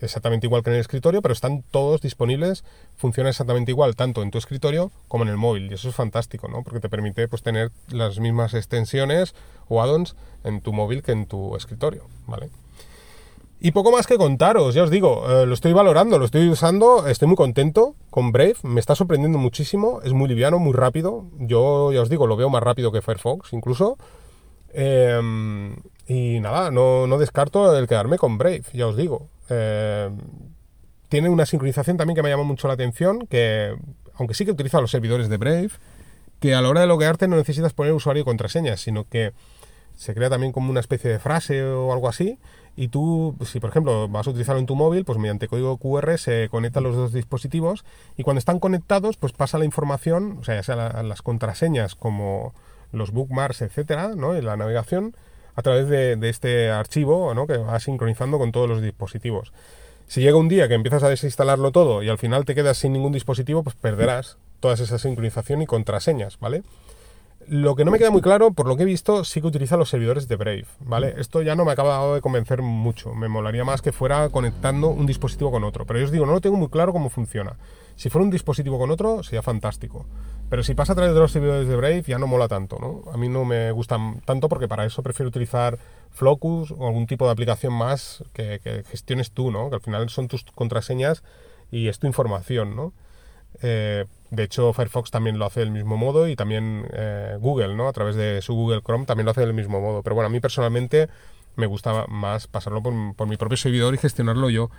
exactamente 0.00 0.46
igual 0.46 0.62
que 0.62 0.70
en 0.70 0.74
el 0.74 0.80
escritorio, 0.80 1.22
pero 1.22 1.32
están 1.32 1.62
todos 1.70 2.00
disponibles, 2.00 2.64
funciona 2.96 3.30
exactamente 3.30 3.70
igual, 3.70 3.96
tanto 3.96 4.22
en 4.22 4.30
tu 4.30 4.38
escritorio 4.38 4.90
como 5.08 5.24
en 5.24 5.30
el 5.30 5.36
móvil, 5.36 5.70
y 5.70 5.74
eso 5.74 5.88
es 5.88 5.94
fantástico, 5.94 6.48
¿no? 6.48 6.62
Porque 6.62 6.80
te 6.80 6.88
permite 6.88 7.28
pues 7.28 7.42
tener 7.42 7.70
las 7.90 8.18
mismas 8.18 8.54
extensiones 8.54 9.34
o 9.68 9.82
add-ons 9.82 10.16
en 10.44 10.60
tu 10.60 10.72
móvil 10.72 11.02
que 11.02 11.12
en 11.12 11.26
tu 11.26 11.56
escritorio, 11.56 12.06
¿vale? 12.26 12.50
Y 13.58 13.70
poco 13.70 13.90
más 13.90 14.06
que 14.06 14.18
contaros, 14.18 14.74
ya 14.74 14.82
os 14.82 14.90
digo, 14.90 15.24
eh, 15.28 15.46
lo 15.46 15.54
estoy 15.54 15.72
valorando, 15.72 16.18
lo 16.18 16.26
estoy 16.26 16.48
usando, 16.48 17.06
estoy 17.06 17.26
muy 17.26 17.36
contento 17.36 17.94
con 18.10 18.30
Brave, 18.30 18.56
me 18.62 18.80
está 18.80 18.94
sorprendiendo 18.94 19.38
muchísimo, 19.38 20.00
es 20.04 20.12
muy 20.12 20.28
liviano, 20.28 20.58
muy 20.58 20.74
rápido, 20.74 21.24
yo 21.38 21.90
ya 21.90 22.02
os 22.02 22.10
digo, 22.10 22.26
lo 22.26 22.36
veo 22.36 22.50
más 22.50 22.62
rápido 22.62 22.92
que 22.92 23.00
Firefox 23.00 23.54
incluso. 23.54 23.96
Em, 24.74 25.74
y 26.06 26.38
nada, 26.40 26.70
no, 26.70 27.06
no, 27.06 27.16
descarto 27.16 27.76
el 27.76 27.88
quedarme 27.88 28.18
con 28.18 28.36
Brave, 28.36 28.64
ya 28.74 28.86
os 28.86 28.96
digo. 28.96 29.28
Em, 29.48 30.18
tiene 31.08 31.30
una 31.30 31.46
sincronización 31.46 31.96
también 31.96 32.14
que 32.14 32.22
me 32.22 32.28
llama 32.28 32.42
mucho 32.42 32.68
la 32.68 32.74
atención, 32.74 33.26
que 33.26 33.74
aunque 34.16 34.34
sí 34.34 34.44
que 34.44 34.50
utiliza 34.50 34.82
los 34.82 34.90
servidores 34.90 35.30
de 35.30 35.38
Brave, 35.38 35.70
que 36.40 36.54
a 36.54 36.60
la 36.60 36.68
hora 36.68 36.82
de 36.82 36.88
loguearte 36.88 37.26
no 37.26 37.36
necesitas 37.36 37.72
poner 37.72 37.94
usuario 37.94 38.20
y 38.20 38.24
contraseñas, 38.24 38.80
sino 38.80 39.08
que 39.08 39.32
se 39.96 40.14
crea 40.14 40.28
también 40.28 40.52
como 40.52 40.70
una 40.70 40.80
especie 40.80 41.10
de 41.10 41.18
frase 41.18 41.64
o 41.64 41.90
algo 41.90 42.08
así 42.08 42.38
y 42.76 42.88
tú, 42.88 43.34
si 43.44 43.58
por 43.58 43.70
ejemplo 43.70 44.06
vas 44.08 44.26
a 44.26 44.30
utilizarlo 44.30 44.60
en 44.60 44.66
tu 44.66 44.76
móvil, 44.76 45.04
pues 45.04 45.18
mediante 45.18 45.48
código 45.48 45.78
QR 45.78 46.18
se 46.18 46.48
conectan 46.50 46.82
los 46.82 46.94
dos 46.94 47.12
dispositivos 47.12 47.84
y 48.16 48.22
cuando 48.22 48.38
están 48.38 48.60
conectados, 48.60 49.16
pues 49.16 49.32
pasa 49.32 49.58
la 49.58 49.64
información, 49.64 50.38
o 50.40 50.44
sea, 50.44 50.56
ya 50.56 50.62
sea 50.62 51.02
las 51.02 51.22
contraseñas 51.22 51.94
como 51.94 52.54
los 52.92 53.12
bookmarks, 53.12 53.62
etcétera, 53.62 54.14
¿no? 54.14 54.36
Y 54.36 54.42
la 54.42 54.56
navegación 54.56 55.16
a 55.54 55.62
través 55.62 55.88
de, 55.88 56.18
este 56.28 56.70
archivo, 56.70 57.32
¿no? 57.34 57.46
Que 57.46 57.56
va 57.56 57.80
sincronizando 57.80 58.38
con 58.38 58.52
todos 58.52 58.68
los 58.68 58.82
dispositivos. 58.82 59.52
Si 60.06 60.20
llega 60.20 60.36
un 60.36 60.48
día 60.48 60.68
que 60.68 60.74
empiezas 60.74 61.02
a 61.02 61.08
desinstalarlo 61.08 61.72
todo 61.72 62.02
y 62.02 62.10
al 62.10 62.18
final 62.18 62.44
te 62.44 62.54
quedas 62.54 62.76
sin 62.76 62.92
ningún 62.92 63.12
dispositivo, 63.12 63.62
pues 63.62 63.74
perderás 63.74 64.36
toda 64.60 64.74
esa 64.74 64.98
sincronización 64.98 65.62
y 65.62 65.66
contraseñas, 65.66 66.38
¿vale? 66.38 66.62
Lo 67.48 67.76
que 67.76 67.84
no 67.84 67.92
me 67.92 67.98
queda 67.98 68.10
muy 68.10 68.22
claro, 68.22 68.52
por 68.52 68.66
lo 68.66 68.76
que 68.76 68.82
he 68.82 68.86
visto, 68.86 69.22
sí 69.22 69.40
que 69.40 69.46
utiliza 69.46 69.76
los 69.76 69.88
servidores 69.88 70.26
de 70.26 70.34
Brave, 70.34 70.66
¿vale? 70.80 71.14
Esto 71.18 71.42
ya 71.42 71.54
no 71.54 71.64
me 71.64 71.70
ha 71.70 71.74
acabado 71.74 72.16
de 72.16 72.20
convencer 72.20 72.60
mucho. 72.60 73.14
Me 73.14 73.28
molaría 73.28 73.64
más 73.64 73.82
que 73.82 73.92
fuera 73.92 74.28
conectando 74.30 74.88
un 74.88 75.06
dispositivo 75.06 75.52
con 75.52 75.62
otro. 75.62 75.86
Pero 75.86 76.00
yo 76.00 76.06
os 76.06 76.10
digo, 76.10 76.26
no 76.26 76.32
lo 76.32 76.40
tengo 76.40 76.56
muy 76.56 76.68
claro 76.68 76.92
cómo 76.92 77.08
funciona. 77.08 77.56
Si 77.94 78.10
fuera 78.10 78.24
un 78.24 78.30
dispositivo 78.30 78.78
con 78.78 78.90
otro, 78.90 79.22
sería 79.22 79.42
fantástico. 79.42 80.06
Pero 80.50 80.64
si 80.64 80.74
pasa 80.74 80.92
a 80.92 80.96
través 80.96 81.14
de 81.14 81.20
los 81.20 81.30
servidores 81.30 81.68
de 81.68 81.76
Brave, 81.76 82.02
ya 82.02 82.18
no 82.18 82.26
mola 82.26 82.48
tanto, 82.48 82.78
¿no? 82.80 83.10
A 83.12 83.16
mí 83.16 83.28
no 83.28 83.44
me 83.44 83.70
gustan 83.70 84.20
tanto 84.24 84.48
porque 84.48 84.66
para 84.66 84.84
eso 84.84 85.04
prefiero 85.04 85.28
utilizar 85.28 85.78
Flocus 86.10 86.72
o 86.72 86.86
algún 86.88 87.06
tipo 87.06 87.26
de 87.26 87.32
aplicación 87.32 87.72
más 87.72 88.24
que, 88.32 88.60
que 88.62 88.82
gestiones 88.90 89.30
tú, 89.30 89.52
¿no? 89.52 89.70
Que 89.70 89.76
al 89.76 89.82
final 89.82 90.08
son 90.08 90.26
tus 90.26 90.42
contraseñas 90.42 91.22
y 91.70 91.86
es 91.86 92.00
tu 92.00 92.08
información, 92.08 92.74
¿no? 92.74 92.92
Eh, 93.62 94.04
de 94.30 94.42
hecho, 94.42 94.72
Firefox 94.72 95.10
también 95.10 95.38
lo 95.38 95.46
hace 95.46 95.60
del 95.60 95.70
mismo 95.70 95.96
modo 95.96 96.28
y 96.28 96.34
también 96.34 96.86
eh, 96.92 97.36
Google, 97.40 97.76
¿no? 97.76 97.88
A 97.88 97.92
través 97.92 98.16
de 98.16 98.42
su 98.42 98.54
Google 98.54 98.82
Chrome 98.82 99.06
también 99.06 99.24
lo 99.24 99.30
hace 99.30 99.42
del 99.42 99.54
mismo 99.54 99.80
modo. 99.80 100.02
Pero 100.02 100.14
bueno, 100.14 100.26
a 100.26 100.30
mí 100.30 100.40
personalmente 100.40 101.08
me 101.54 101.66
gusta 101.66 102.06
más 102.08 102.46
pasarlo 102.48 102.82
por, 102.82 103.26
mi 103.26 103.36
propio 103.36 103.56
servidor 103.56 103.94
y 103.94 103.98
gestionarlo 103.98 104.50
yo. 104.50 104.70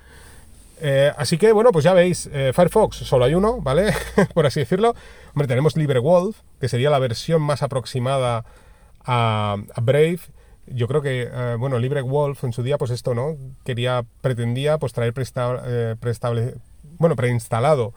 Eh, 0.80 1.12
así 1.18 1.38
que 1.38 1.54
bueno, 1.54 1.72
pues 1.72 1.86
ya 1.86 1.94
veis, 1.94 2.30
Firefox 2.30 2.98
solo 2.98 3.26
hay 3.26 3.34
uno, 3.34 3.62
¿vale? 3.62 3.94
por 4.34 4.46
así 4.46 4.60
decirlo. 4.60 4.96
Hombre, 5.30 5.48
tenemos 5.48 5.78
LibreWolf, 5.78 6.38
que 6.60 6.68
sería 6.68 6.90
la 6.90 7.00
versión 7.00 7.42
más 7.42 7.64
aproximada 7.64 8.46
a, 9.06 9.56
Brave. 9.82 10.20
Yo 10.68 10.90
creo 10.90 11.02
que, 11.02 11.56
bueno, 11.58 11.80
LibreWolf 11.80 12.44
en 12.44 12.52
su 12.52 12.62
día, 12.62 12.78
pues 12.78 12.92
esto, 12.92 13.16
¿no? 13.16 13.38
Quería, 13.64 14.04
pretendía, 14.20 14.78
pues 14.78 14.92
traer 14.92 15.14
bueno, 17.00 17.16
preinstalado 17.16 17.94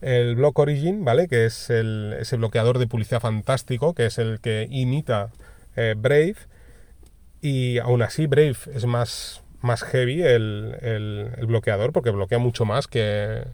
el 0.00 0.34
Block 0.36 0.58
Origin, 0.58 1.04
¿vale? 1.04 1.28
Que 1.28 1.46
es 1.46 1.70
el, 1.70 2.16
ese 2.18 2.36
bloqueador 2.36 2.78
de 2.78 2.86
publicidad 2.86 3.20
fantástico, 3.20 3.94
que 3.94 4.06
es 4.06 4.18
el 4.18 4.40
que 4.40 4.66
imita 4.70 5.30
eh, 5.76 5.94
Brave. 5.96 6.36
Y 7.42 7.78
aún 7.78 8.02
así 8.02 8.26
Brave 8.26 8.56
es 8.74 8.86
más, 8.86 9.42
más 9.60 9.82
heavy 9.82 10.22
el, 10.22 11.30
bloqueador, 11.46 11.92
porque 11.92 12.10
bloquea 12.10 12.38
mucho 12.38 12.64
más 12.64 12.86
que 12.86 13.44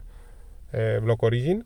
eh, 0.73 0.99
Block 1.01 1.23
Origin. 1.23 1.65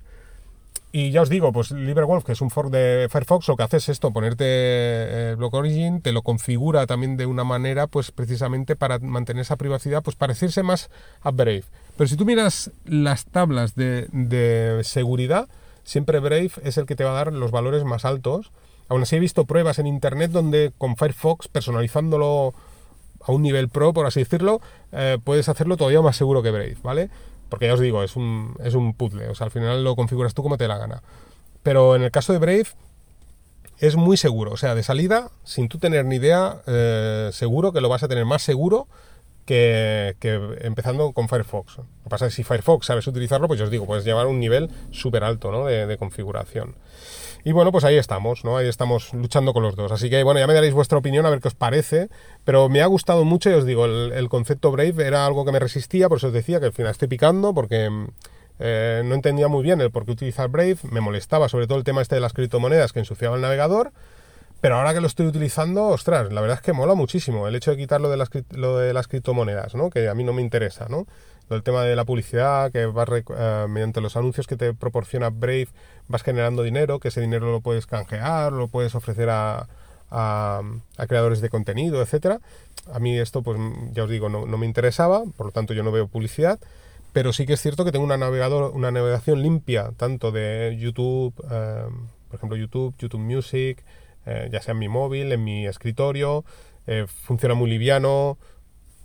Y 0.94 1.12
ya 1.12 1.22
os 1.22 1.30
digo, 1.30 1.54
pues 1.54 1.72
LibreWolf, 1.72 2.26
que 2.26 2.34
es 2.34 2.42
un 2.42 2.50
fork 2.50 2.70
de 2.70 3.08
Firefox, 3.10 3.48
lo 3.48 3.56
que 3.56 3.64
hace 3.64 3.78
es 3.78 3.88
esto, 3.88 4.12
ponerte 4.12 4.44
eh, 4.46 5.36
Block 5.38 5.54
Origin, 5.54 6.02
te 6.02 6.12
lo 6.12 6.22
configura 6.22 6.86
también 6.86 7.16
de 7.16 7.26
una 7.26 7.46
manera, 7.46 7.88
pues 7.88 8.12
precisamente 8.12 8.76
para 8.76 9.00
mantener 9.00 9.42
esa 9.42 9.56
privacidad, 9.56 10.04
pues 10.04 10.18
parecerse 10.18 10.64
más 10.64 10.90
a 11.22 11.32
Brave. 11.32 11.64
Pero 11.98 12.08
si 12.08 12.16
tú 12.16 12.26
miras 12.26 12.72
las 12.86 13.26
tablas 13.26 13.76
de, 13.76 14.82
seguridad, 14.84 15.48
siempre 15.84 16.20
Brave 16.20 16.52
es 16.64 16.78
el 16.78 16.86
que 16.86 16.96
te 16.96 17.04
va 17.04 17.12
a 17.12 17.26
dar 17.26 17.34
los 17.34 17.52
valores 17.52 17.84
más 17.84 18.06
altos. 18.06 18.52
Aún 18.88 19.04
así 19.04 19.16
he 19.16 19.20
visto 19.20 19.46
pruebas 19.46 19.80
en 19.80 19.88
internet 19.88 20.32
donde 20.32 20.72
con 20.78 20.96
Firefox, 20.96 21.48
personalizándolo 21.48 22.54
a 23.22 23.32
un 23.32 23.42
nivel 23.42 23.70
pro, 23.70 23.94
por 23.94 24.06
así 24.06 24.20
decirlo, 24.22 24.62
eh, 24.92 25.18
puedes 25.24 25.48
hacerlo 25.48 25.78
todavía 25.78 26.02
más 26.02 26.16
seguro 26.16 26.42
que 26.42 26.52
Brave, 26.52 26.78
¿vale? 26.82 27.10
Porque 27.50 27.68
ya 27.68 27.74
os 27.74 27.80
digo, 27.80 28.04
es 28.04 28.16
un, 28.16 28.56
es 28.64 28.74
un 28.74 28.94
puzzle, 28.94 29.30
o 29.30 29.36
sea, 29.36 29.46
al 29.46 29.52
final 29.52 29.84
lo 29.84 29.96
configuras 29.96 30.34
tú 30.34 30.42
como 30.42 30.58
te 30.58 30.68
la 30.68 30.78
gana. 30.78 31.04
Pero 31.64 31.96
en 31.96 32.04
el 32.04 32.12
caso 32.12 32.34
de 32.34 32.40
Brave 32.40 32.68
es 33.78 33.96
muy 33.96 34.18
seguro, 34.18 34.52
o 34.52 34.58
sea, 34.58 34.76
de 34.76 34.84
salida, 34.84 35.30
sin 35.44 35.68
tú 35.68 35.78
tener 35.78 36.06
ni 36.06 36.16
idea, 36.16 36.62
eh, 36.68 37.30
seguro 37.34 37.72
que 37.74 37.82
lo 37.82 37.90
vas 37.90 38.04
a 38.04 38.08
tener 38.08 38.26
más 38.26 38.42
seguro 38.42 38.88
que, 39.51 40.58
empezando 40.62 41.12
con 41.12 41.27
Firefox. 41.27 41.77
Lo 41.79 41.84
que 42.03 42.10
pasa 42.10 42.27
es 42.27 42.34
que 42.34 42.36
si 42.38 42.43
Firefox 42.43 42.86
sabes 42.86 43.08
utilizarlo, 43.08 43.48
pues 43.48 43.60
yo 43.60 43.65
os 43.65 43.72
digo, 43.72 43.86
puedes 43.86 44.05
llevar 44.05 44.27
un 44.27 44.39
nivel 44.39 44.70
súper 44.91 45.24
alto 45.24 45.51
¿no? 45.51 45.65
de, 45.65 45.98
configuración. 45.98 46.75
Y 47.43 47.51
bueno, 47.51 47.72
pues 47.72 47.84
ahí 47.84 47.98
estamos, 47.98 48.46
¿no? 48.46 48.58
Ahí 48.58 48.67
estamos 48.67 49.13
luchando 49.13 49.51
con 49.53 49.63
los 49.63 49.75
dos. 49.75 49.91
Así 49.91 50.10
que 50.10 50.24
bueno, 50.24 50.39
ya 50.39 50.48
me 50.48 50.53
daréis 50.53 50.74
vuestra 50.74 51.00
opinión 51.00 51.25
a 51.25 51.29
ver 51.29 51.41
qué 51.41 51.48
os 51.48 51.55
parece. 51.55 52.10
Pero 52.46 52.70
me 52.70 52.81
ha 52.81 52.86
gustado 52.86 53.25
mucho 53.25 53.50
y 53.50 53.53
os 53.53 53.65
digo, 53.65 53.86
el, 53.86 54.29
concepto 54.29 54.72
Brave 54.72 55.05
era 55.05 55.25
algo 55.25 55.43
que 55.43 55.51
me 55.51 55.60
resistía, 55.60 56.08
por 56.08 56.20
eso 56.20 56.27
os 56.27 56.34
decía 56.34 56.60
que 56.60 56.67
al 56.67 56.74
final 56.74 56.91
estoy 56.91 57.08
picando 57.08 57.53
porque 57.53 57.89
eh, 58.60 59.01
no 59.03 59.15
entendía 59.15 59.48
muy 59.48 59.63
bien 59.63 59.81
el 59.81 59.91
por 59.91 60.05
qué 60.05 60.12
utilizar 60.12 60.50
Brave. 60.50 60.77
Me 60.91 61.01
molestaba 61.01 61.50
sobre 61.50 61.67
todo 61.67 61.79
el 61.79 61.84
tema 61.84 62.01
este 62.01 62.15
de 62.15 62.22
las 62.22 62.34
criptomonedas 62.34 62.93
que 62.93 63.00
ensuciaba 63.00 63.36
el 63.36 63.41
navegador. 63.41 63.91
Pero 64.62 64.75
ahora 64.75 64.94
que 64.94 65.01
lo 65.01 65.08
estoy 65.08 65.25
utilizando, 65.25 65.88
ostras, 65.88 66.32
la 66.32 66.39
verdad 66.39 66.58
es 66.58 66.63
que 66.63 66.72
mola 66.72 66.94
muchísimo 66.94 67.48
el 67.48 67.56
hecho 67.56 67.72
de 67.72 67.77
quitar 67.77 68.00
lo 68.00 68.10
de 68.10 68.18
las, 68.18 68.30
lo 68.51 69.03
criptomonedas, 69.10 69.74
¿no? 69.74 69.89
Que 69.89 70.08
a 70.08 70.13
mí 70.13 70.24
no 70.24 70.34
me 70.34 70.44
interesa, 70.44 70.86
¿no? 70.88 71.08
El 71.50 71.63
tema 71.63 71.84
de 71.84 71.96
la 71.96 72.06
publicidad, 72.06 72.72
que 72.72 72.86
vas 72.86 73.10
eh, 73.12 73.65
mediante 73.68 74.00
los 74.00 74.15
anuncios 74.15 74.48
que 74.48 74.56
te 74.56 74.74
proporciona 74.74 75.30
Brave 75.30 75.68
vas 76.08 76.24
generando 76.24 76.63
dinero, 76.63 77.00
que 77.00 77.08
ese 77.08 77.22
dinero 77.22 77.51
lo 77.51 77.62
puedes 77.62 77.88
canjear, 77.88 78.53
lo 78.53 78.68
puedes 78.68 78.94
ofrecer 78.96 79.30
a, 79.30 79.68
a, 80.12 80.62
creadores 81.08 81.41
de 81.41 81.50
contenido, 81.50 82.01
etcétera. 82.01 82.39
A 82.94 83.00
mí 83.00 83.18
esto, 83.18 83.41
pues 83.41 83.58
ya 83.94 84.03
os 84.03 84.10
digo, 84.10 84.30
no, 84.30 84.46
me 84.46 84.65
interesaba, 84.65 85.24
por 85.36 85.48
lo 85.48 85.51
tanto 85.51 85.74
yo 85.74 85.84
no 85.84 85.91
veo 85.91 86.08
publicidad, 86.08 86.60
pero 87.13 87.34
sí 87.34 87.46
que 87.46 87.53
es 87.53 87.62
cierto 87.62 87.84
que 87.84 87.91
tengo 87.91 88.06
una, 88.06 88.18
navegador, 88.18 88.72
una 88.75 88.91
navegación 88.91 89.41
limpia, 89.41 89.91
tanto 89.98 90.32
de 90.32 90.77
YouTube, 90.80 91.34
eh, 91.50 91.86
por 92.27 92.38
ejemplo 92.38 92.58
YouTube, 92.58 92.94
YouTube 92.98 93.22
Music, 93.22 93.84
eh, 94.25 94.50
ya 94.51 94.62
sea 94.62 94.74
en 94.74 94.80
mi 94.80 94.90
móvil, 94.90 95.32
en 95.32 95.44
mi 95.44 95.68
escritorio, 95.68 96.46
eh, 96.88 97.06
funciona 97.08 97.56
muy 97.56 97.70
liviano, 97.70 98.38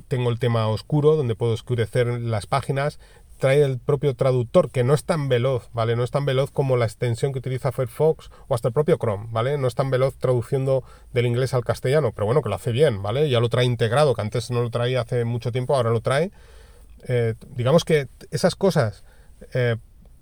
tengo 0.08 0.30
el 0.30 0.38
tema 0.38 0.68
oscuro 0.68 1.16
donde 1.16 1.34
puedo 1.34 1.52
oscurecer 1.52 2.06
las 2.06 2.46
páginas, 2.46 2.98
trae 3.38 3.62
el 3.62 3.78
propio 3.78 4.14
traductor 4.14 4.70
que 4.70 4.84
no 4.84 4.94
es 4.94 5.04
tan 5.04 5.28
veloz, 5.28 5.68
¿vale? 5.72 5.94
No 5.94 6.04
es 6.04 6.10
tan 6.10 6.24
veloz 6.24 6.50
como 6.50 6.76
la 6.76 6.86
extensión 6.86 7.32
que 7.32 7.38
utiliza 7.38 7.72
Firefox 7.72 8.30
o 8.48 8.54
hasta 8.54 8.68
el 8.68 8.74
propio 8.74 8.96
Chrome, 8.96 9.26
¿vale? 9.30 9.58
No 9.58 9.68
es 9.68 9.74
tan 9.74 9.90
veloz 9.90 10.16
traduciendo 10.16 10.84
del 11.12 11.26
inglés 11.26 11.52
al 11.52 11.64
castellano, 11.64 12.12
pero 12.12 12.26
bueno, 12.26 12.42
que 12.42 12.48
lo 12.48 12.54
hace 12.54 12.72
bien, 12.72 13.02
¿vale? 13.02 13.28
Ya 13.28 13.40
lo 13.40 13.48
trae 13.48 13.66
integrado, 13.66 14.14
que 14.14 14.22
antes 14.22 14.50
no 14.50 14.62
lo 14.62 14.70
traía 14.70 15.02
hace 15.02 15.24
mucho 15.24 15.52
tiempo, 15.52 15.76
ahora 15.76 15.90
lo 15.90 16.00
trae. 16.00 16.30
Eh, 17.08 17.34
digamos 17.50 17.84
que 17.84 18.08
esas 18.30 18.56
cosas 18.56 19.04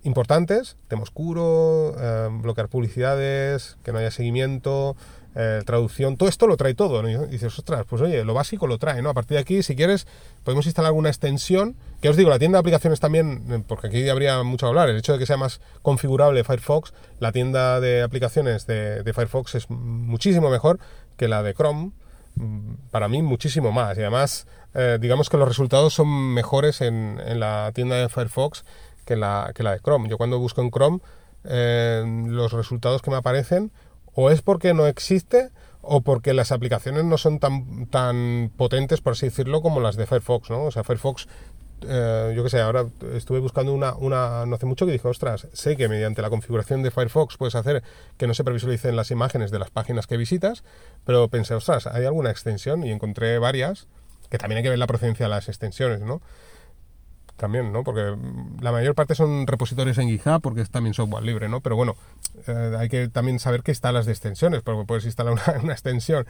importantes, 0.05 0.77
tema 0.89 1.03
oscuro, 1.03 1.95
eh, 1.99 2.29
bloquear 2.31 2.69
publicidades, 2.69 3.77
que 3.83 3.93
no 3.93 3.99
haya 3.99 4.11
seguimiento, 4.11 4.97
eh, 5.35 5.63
traducción, 5.67 6.17
todo 6.17 6.29
esto 6.29 6.47
lo 6.47 6.57
trae 6.57 6.75
todo. 6.75 7.09
Y 7.09 7.17
dices, 7.27 7.59
ostras, 7.59 7.85
pues 7.89 8.01
oye, 8.03 8.23
lo 8.25 8.35
básico 8.35 8.67
lo 8.67 8.79
trae, 8.79 9.03
¿no? 9.03 9.11
A 9.11 9.15
partir 9.15 9.37
de 9.37 9.41
aquí, 9.41 9.63
si 9.63 9.75
quieres, 9.75 10.07
podemos 10.45 10.67
instalar 10.67 10.91
alguna 10.91 11.09
extensión, 11.09 11.75
que 12.01 12.09
os 12.09 12.17
digo, 12.17 12.31
la 12.31 12.39
tienda 12.39 12.59
de 12.59 12.61
aplicaciones 12.61 13.01
también, 13.01 13.45
eh, 13.51 13.63
porque 13.67 13.89
aquí 13.89 14.09
habría 14.09 14.43
mucho 14.43 14.67
a 14.67 14.69
hablar, 14.69 14.91
el 14.91 14.97
hecho 14.97 15.15
de 15.15 15.19
que 15.19 15.27
sea 15.27 15.39
más 15.39 15.61
configurable 15.83 16.45
Firefox, 16.45 16.93
la 17.19 17.33
tienda 17.33 17.81
de 17.81 18.03
aplicaciones 18.03 18.67
de, 18.67 19.11
Firefox 19.15 19.55
es 19.55 19.71
muchísimo 19.71 20.51
mejor 20.51 20.79
que 21.17 21.29
la 21.29 21.43
de 21.43 21.55
Chrome, 21.55 21.93
mm, 22.37 22.75
para 22.91 23.09
mí 23.09 23.23
muchísimo 23.23 23.73
más, 23.73 23.97
y 23.97 24.03
además, 24.03 24.47
digamos 24.99 25.31
que 25.31 25.37
los 25.37 25.47
resultados 25.47 25.95
son 25.95 26.09
mejores 26.35 26.81
en 26.81 27.39
la 27.39 27.71
tienda 27.73 27.95
de 27.95 28.09
Firefox 28.09 28.65
que 29.05 29.17
la, 29.17 29.53
que 29.55 29.63
la 29.63 29.73
de 29.73 29.81
Chrome. 29.81 30.09
Yo 30.09 30.19
cuando 30.19 30.39
busco 30.39 30.63
en 30.63 30.71
Chrome, 30.71 31.01
eh, 31.45 32.05
los 32.29 32.53
resultados 32.53 33.03
que 33.03 33.11
me 33.11 33.17
aparecen 33.17 33.71
o 34.15 34.31
es 34.31 34.43
porque 34.43 34.75
no 34.75 34.87
existe 34.87 35.51
o 35.83 36.01
porque 36.01 36.33
las 36.33 36.53
aplicaciones 36.53 37.05
no 37.05 37.19
son 37.19 37.39
tan, 37.39 37.87
tan 37.87 38.51
potentes, 38.57 39.01
por 39.01 39.13
así 39.13 39.27
decirlo, 39.27 39.61
como 39.61 39.81
las 39.81 39.97
de 39.97 40.07
Firefox, 40.07 40.51
¿no? 40.51 40.65
O 40.65 40.71
sea, 40.71 40.83
Firefox, 40.83 41.27
eh, 41.87 42.33
yo 42.35 42.43
qué 42.43 42.49
sé, 42.49 42.61
ahora 42.61 42.87
estuve 43.13 43.41
buscando 43.41 43.75
una, 43.75 43.95
una, 43.95 44.47
no 44.47 44.55
hace 44.55 44.65
mucho 44.65 44.87
que 44.87 44.93
dije, 44.93 45.07
ostras, 45.07 45.47
sé 45.53 45.77
que 45.77 45.89
mediante 45.89 46.23
la 46.23 46.31
configuración 46.31 46.83
de 46.83 46.91
Firefox 46.91 47.37
puedes 47.37 47.55
hacer 47.55 47.83
que 48.17 48.27
no 48.27 48.33
se 48.33 48.45
previsualicen 48.45 48.97
las 48.97 49.11
imágenes 49.11 49.51
de 49.51 49.59
las 49.59 49.71
páginas 49.71 50.07
que 50.07 50.17
visitas, 50.17 50.65
pero 51.05 51.29
pensé, 51.29 51.55
ostras, 51.55 51.87
¿hay 51.87 52.07
alguna 52.07 52.31
extensión? 52.31 52.85
Y 52.85 52.91
encontré 52.91 53.39
varias 53.39 53.87
Que 54.31 54.39
también 54.39 54.59
hay 54.59 54.63
que 54.63 54.71
ver 54.71 54.79
la 54.79 54.87
procedencia 54.87 55.27
de 55.27 55.31
las 55.31 55.49
extensiones, 55.49 56.01
¿no? 56.01 56.23
También, 57.37 57.73
¿no? 57.73 57.83
Porque 57.83 58.15
la 58.61 58.71
mayor 58.71 58.95
parte 58.95 59.17
son 59.17 59.47
repositorios 59.47 59.99
en 59.99 60.09
GitHub 60.09 60.41
porque 60.41 60.61
es 60.61 60.71
también 60.71 60.95
software 60.95 61.25
libre, 61.25 61.49
¿no? 61.49 61.61
Pero 61.61 61.75
bueno, 61.75 61.97
eh, 62.47 62.77
hay 62.79 62.89
que 62.89 63.09
también 63.09 63.41
saber 63.41 63.63
qué 63.63 63.73
instalas 63.73 64.07
de 64.07 64.13
extensiones, 64.13 64.63
porque 64.63 64.85
puedes 64.87 65.05
instalar 65.05 65.33
una, 65.33 65.43
una 65.63 65.73
extensión 65.73 66.27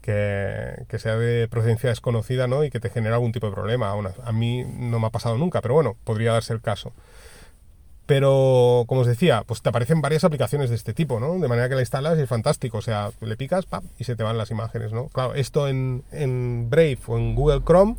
que, 0.00 0.84
que, 0.88 0.98
sea 0.98 1.16
de 1.16 1.46
procedencia 1.48 1.90
desconocida, 1.90 2.46
¿no? 2.46 2.64
Y 2.64 2.70
que 2.70 2.80
te 2.80 2.88
genere 2.88 3.14
algún 3.14 3.32
tipo 3.32 3.48
de 3.48 3.52
problema. 3.52 3.92
A 4.24 4.32
mí 4.32 4.64
no 4.64 4.98
me 4.98 5.06
ha 5.08 5.10
pasado 5.10 5.36
nunca, 5.36 5.60
pero 5.60 5.74
bueno, 5.74 5.96
podría 6.04 6.32
darse 6.32 6.54
el 6.54 6.62
caso. 6.62 6.92
Pero, 8.06 8.84
como 8.86 9.00
os 9.00 9.06
decía, 9.06 9.42
pues 9.44 9.62
te 9.62 9.68
aparecen 9.68 10.00
varias 10.00 10.22
aplicaciones 10.22 10.70
de 10.70 10.76
este 10.76 10.94
tipo, 10.94 11.18
¿no? 11.18 11.38
De 11.40 11.48
manera 11.48 11.68
que 11.68 11.74
la 11.74 11.80
instalas 11.80 12.16
y 12.18 12.22
es 12.22 12.28
fantástico. 12.28 12.78
O 12.78 12.82
sea, 12.82 13.10
le 13.20 13.36
picas, 13.36 13.66
¡pam! 13.66 13.82
y 13.98 14.04
se 14.04 14.14
te 14.14 14.22
van 14.22 14.38
las 14.38 14.52
imágenes, 14.52 14.92
¿no? 14.92 15.08
Claro, 15.08 15.34
esto 15.34 15.66
en, 15.66 16.04
en 16.12 16.70
Brave 16.70 16.98
o 17.08 17.18
en 17.18 17.34
Google 17.34 17.62
Chrome, 17.64 17.96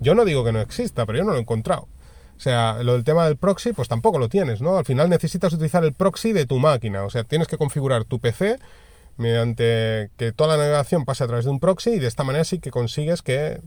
yo 0.00 0.16
no 0.16 0.24
digo 0.24 0.44
que 0.44 0.52
no 0.52 0.60
exista, 0.60 1.06
pero 1.06 1.18
yo 1.18 1.24
no 1.24 1.30
lo 1.32 1.38
he 1.38 1.42
encontrado. 1.42 1.86
O 2.36 2.40
sea, 2.40 2.82
lo 2.82 2.94
del 2.94 3.04
tema 3.04 3.26
del 3.26 3.36
proxy, 3.36 3.72
pues 3.72 3.88
tampoco 3.88 4.18
lo 4.18 4.28
tienes, 4.28 4.60
¿no? 4.60 4.76
Al 4.76 4.84
final 4.84 5.08
necesitas 5.08 5.52
utilizar 5.52 5.84
el 5.84 5.92
proxy 5.92 6.32
de 6.32 6.46
tu 6.46 6.58
máquina. 6.58 7.04
O 7.04 7.10
sea, 7.10 7.24
tienes 7.24 7.48
que 7.48 7.56
configurar 7.56 8.04
tu 8.04 8.18
PC 8.18 8.58
mediante 9.16 10.10
que 10.16 10.32
toda 10.32 10.56
la 10.56 10.62
navegación 10.64 11.04
pase 11.04 11.24
a 11.24 11.26
través 11.26 11.44
de 11.44 11.52
un 11.52 11.60
proxy 11.60 11.90
y 11.90 11.98
de 12.00 12.08
esta 12.08 12.24
manera 12.24 12.44
sí 12.44 12.58
que 12.58 12.70
consigues 12.70 13.22
que 13.22 13.60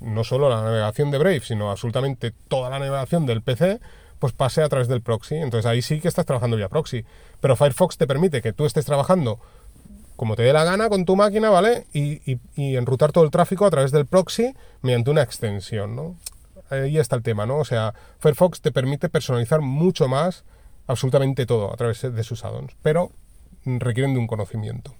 no 0.00 0.24
solo 0.24 0.48
la 0.48 0.62
navegación 0.62 1.10
de 1.10 1.18
Brave, 1.18 1.40
sino 1.40 1.70
absolutamente 1.70 2.32
toda 2.48 2.70
la 2.70 2.78
navegación 2.78 3.26
del 3.26 3.42
PC 3.42 3.80
pues 4.18 4.34
pase 4.34 4.62
a 4.62 4.68
través 4.68 4.88
del 4.88 5.00
proxy. 5.00 5.36
Entonces 5.36 5.66
ahí 5.66 5.80
sí 5.80 6.00
que 6.00 6.08
estás 6.08 6.26
trabajando 6.26 6.56
vía 6.56 6.68
proxy. 6.68 7.04
Pero 7.40 7.56
Firefox 7.56 7.96
te 7.96 8.06
permite 8.06 8.42
que 8.42 8.52
tú 8.52 8.66
estés 8.66 8.84
trabajando 8.84 9.40
como 10.20 10.36
te 10.36 10.42
dé 10.42 10.52
la 10.52 10.64
gana 10.64 10.90
con 10.90 11.06
tu 11.06 11.16
máquina, 11.16 11.48
¿vale? 11.48 11.86
Y, 11.94 12.20
y, 12.54 12.76
enrutar 12.76 13.10
todo 13.10 13.24
el 13.24 13.30
tráfico 13.30 13.64
a 13.64 13.70
través 13.70 13.90
del 13.90 14.04
proxy 14.04 14.54
mediante 14.82 15.10
una 15.10 15.22
extensión, 15.22 15.96
¿no? 15.96 16.14
Ahí 16.70 16.98
está 16.98 17.16
el 17.16 17.22
tema, 17.22 17.46
¿no? 17.46 17.58
O 17.58 17.64
sea, 17.64 17.94
Firefox 18.18 18.60
te 18.60 18.72
permite 18.72 19.08
personalizar 19.08 19.60
mucho 19.60 20.08
más 20.08 20.44
absolutamente 20.86 21.46
todo 21.46 21.72
a 21.72 21.76
través 21.76 22.02
de 22.02 22.24
sus 22.24 22.44
addons, 22.44 22.76
pero 22.82 23.10
requieren 23.64 24.14
de 24.14 24.20
un 24.20 24.26
conocimiento. 24.26 24.94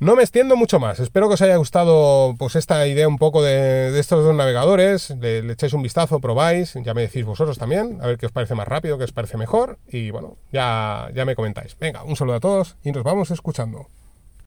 No 0.00 0.16
me 0.16 0.22
extiendo 0.22 0.56
mucho 0.56 0.80
más. 0.80 0.98
Espero 1.00 1.28
que 1.28 1.34
os 1.34 1.42
haya 1.42 1.56
gustado 1.56 2.34
pues 2.36 2.56
esta 2.56 2.86
idea 2.86 3.08
un 3.08 3.16
poco 3.16 3.42
de, 3.42 3.98
estos 3.98 4.24
dos 4.24 4.34
navegadores. 4.34 5.10
Le, 5.10 5.52
echáis 5.52 5.72
un 5.72 5.82
vistazo, 5.82 6.20
probáis, 6.20 6.74
ya 6.74 6.94
me 6.94 7.02
decís 7.02 7.24
vosotros 7.24 7.58
también, 7.58 7.98
a 8.02 8.08
ver 8.08 8.18
qué 8.18 8.26
os 8.26 8.32
parece 8.32 8.54
más 8.54 8.66
rápido, 8.66 8.98
qué 8.98 9.04
os 9.04 9.12
parece 9.12 9.38
mejor. 9.38 9.78
Y 9.88 10.10
bueno, 10.10 10.36
ya, 10.52 11.08
ya 11.14 11.24
me 11.24 11.36
comentáis. 11.36 11.76
Venga, 11.78 12.02
un 12.02 12.16
saludo 12.16 12.36
a 12.36 12.40
todos 12.40 12.76
y 12.82 12.92
nos 12.92 13.04
vamos 13.04 13.30
escuchando. 13.30 13.88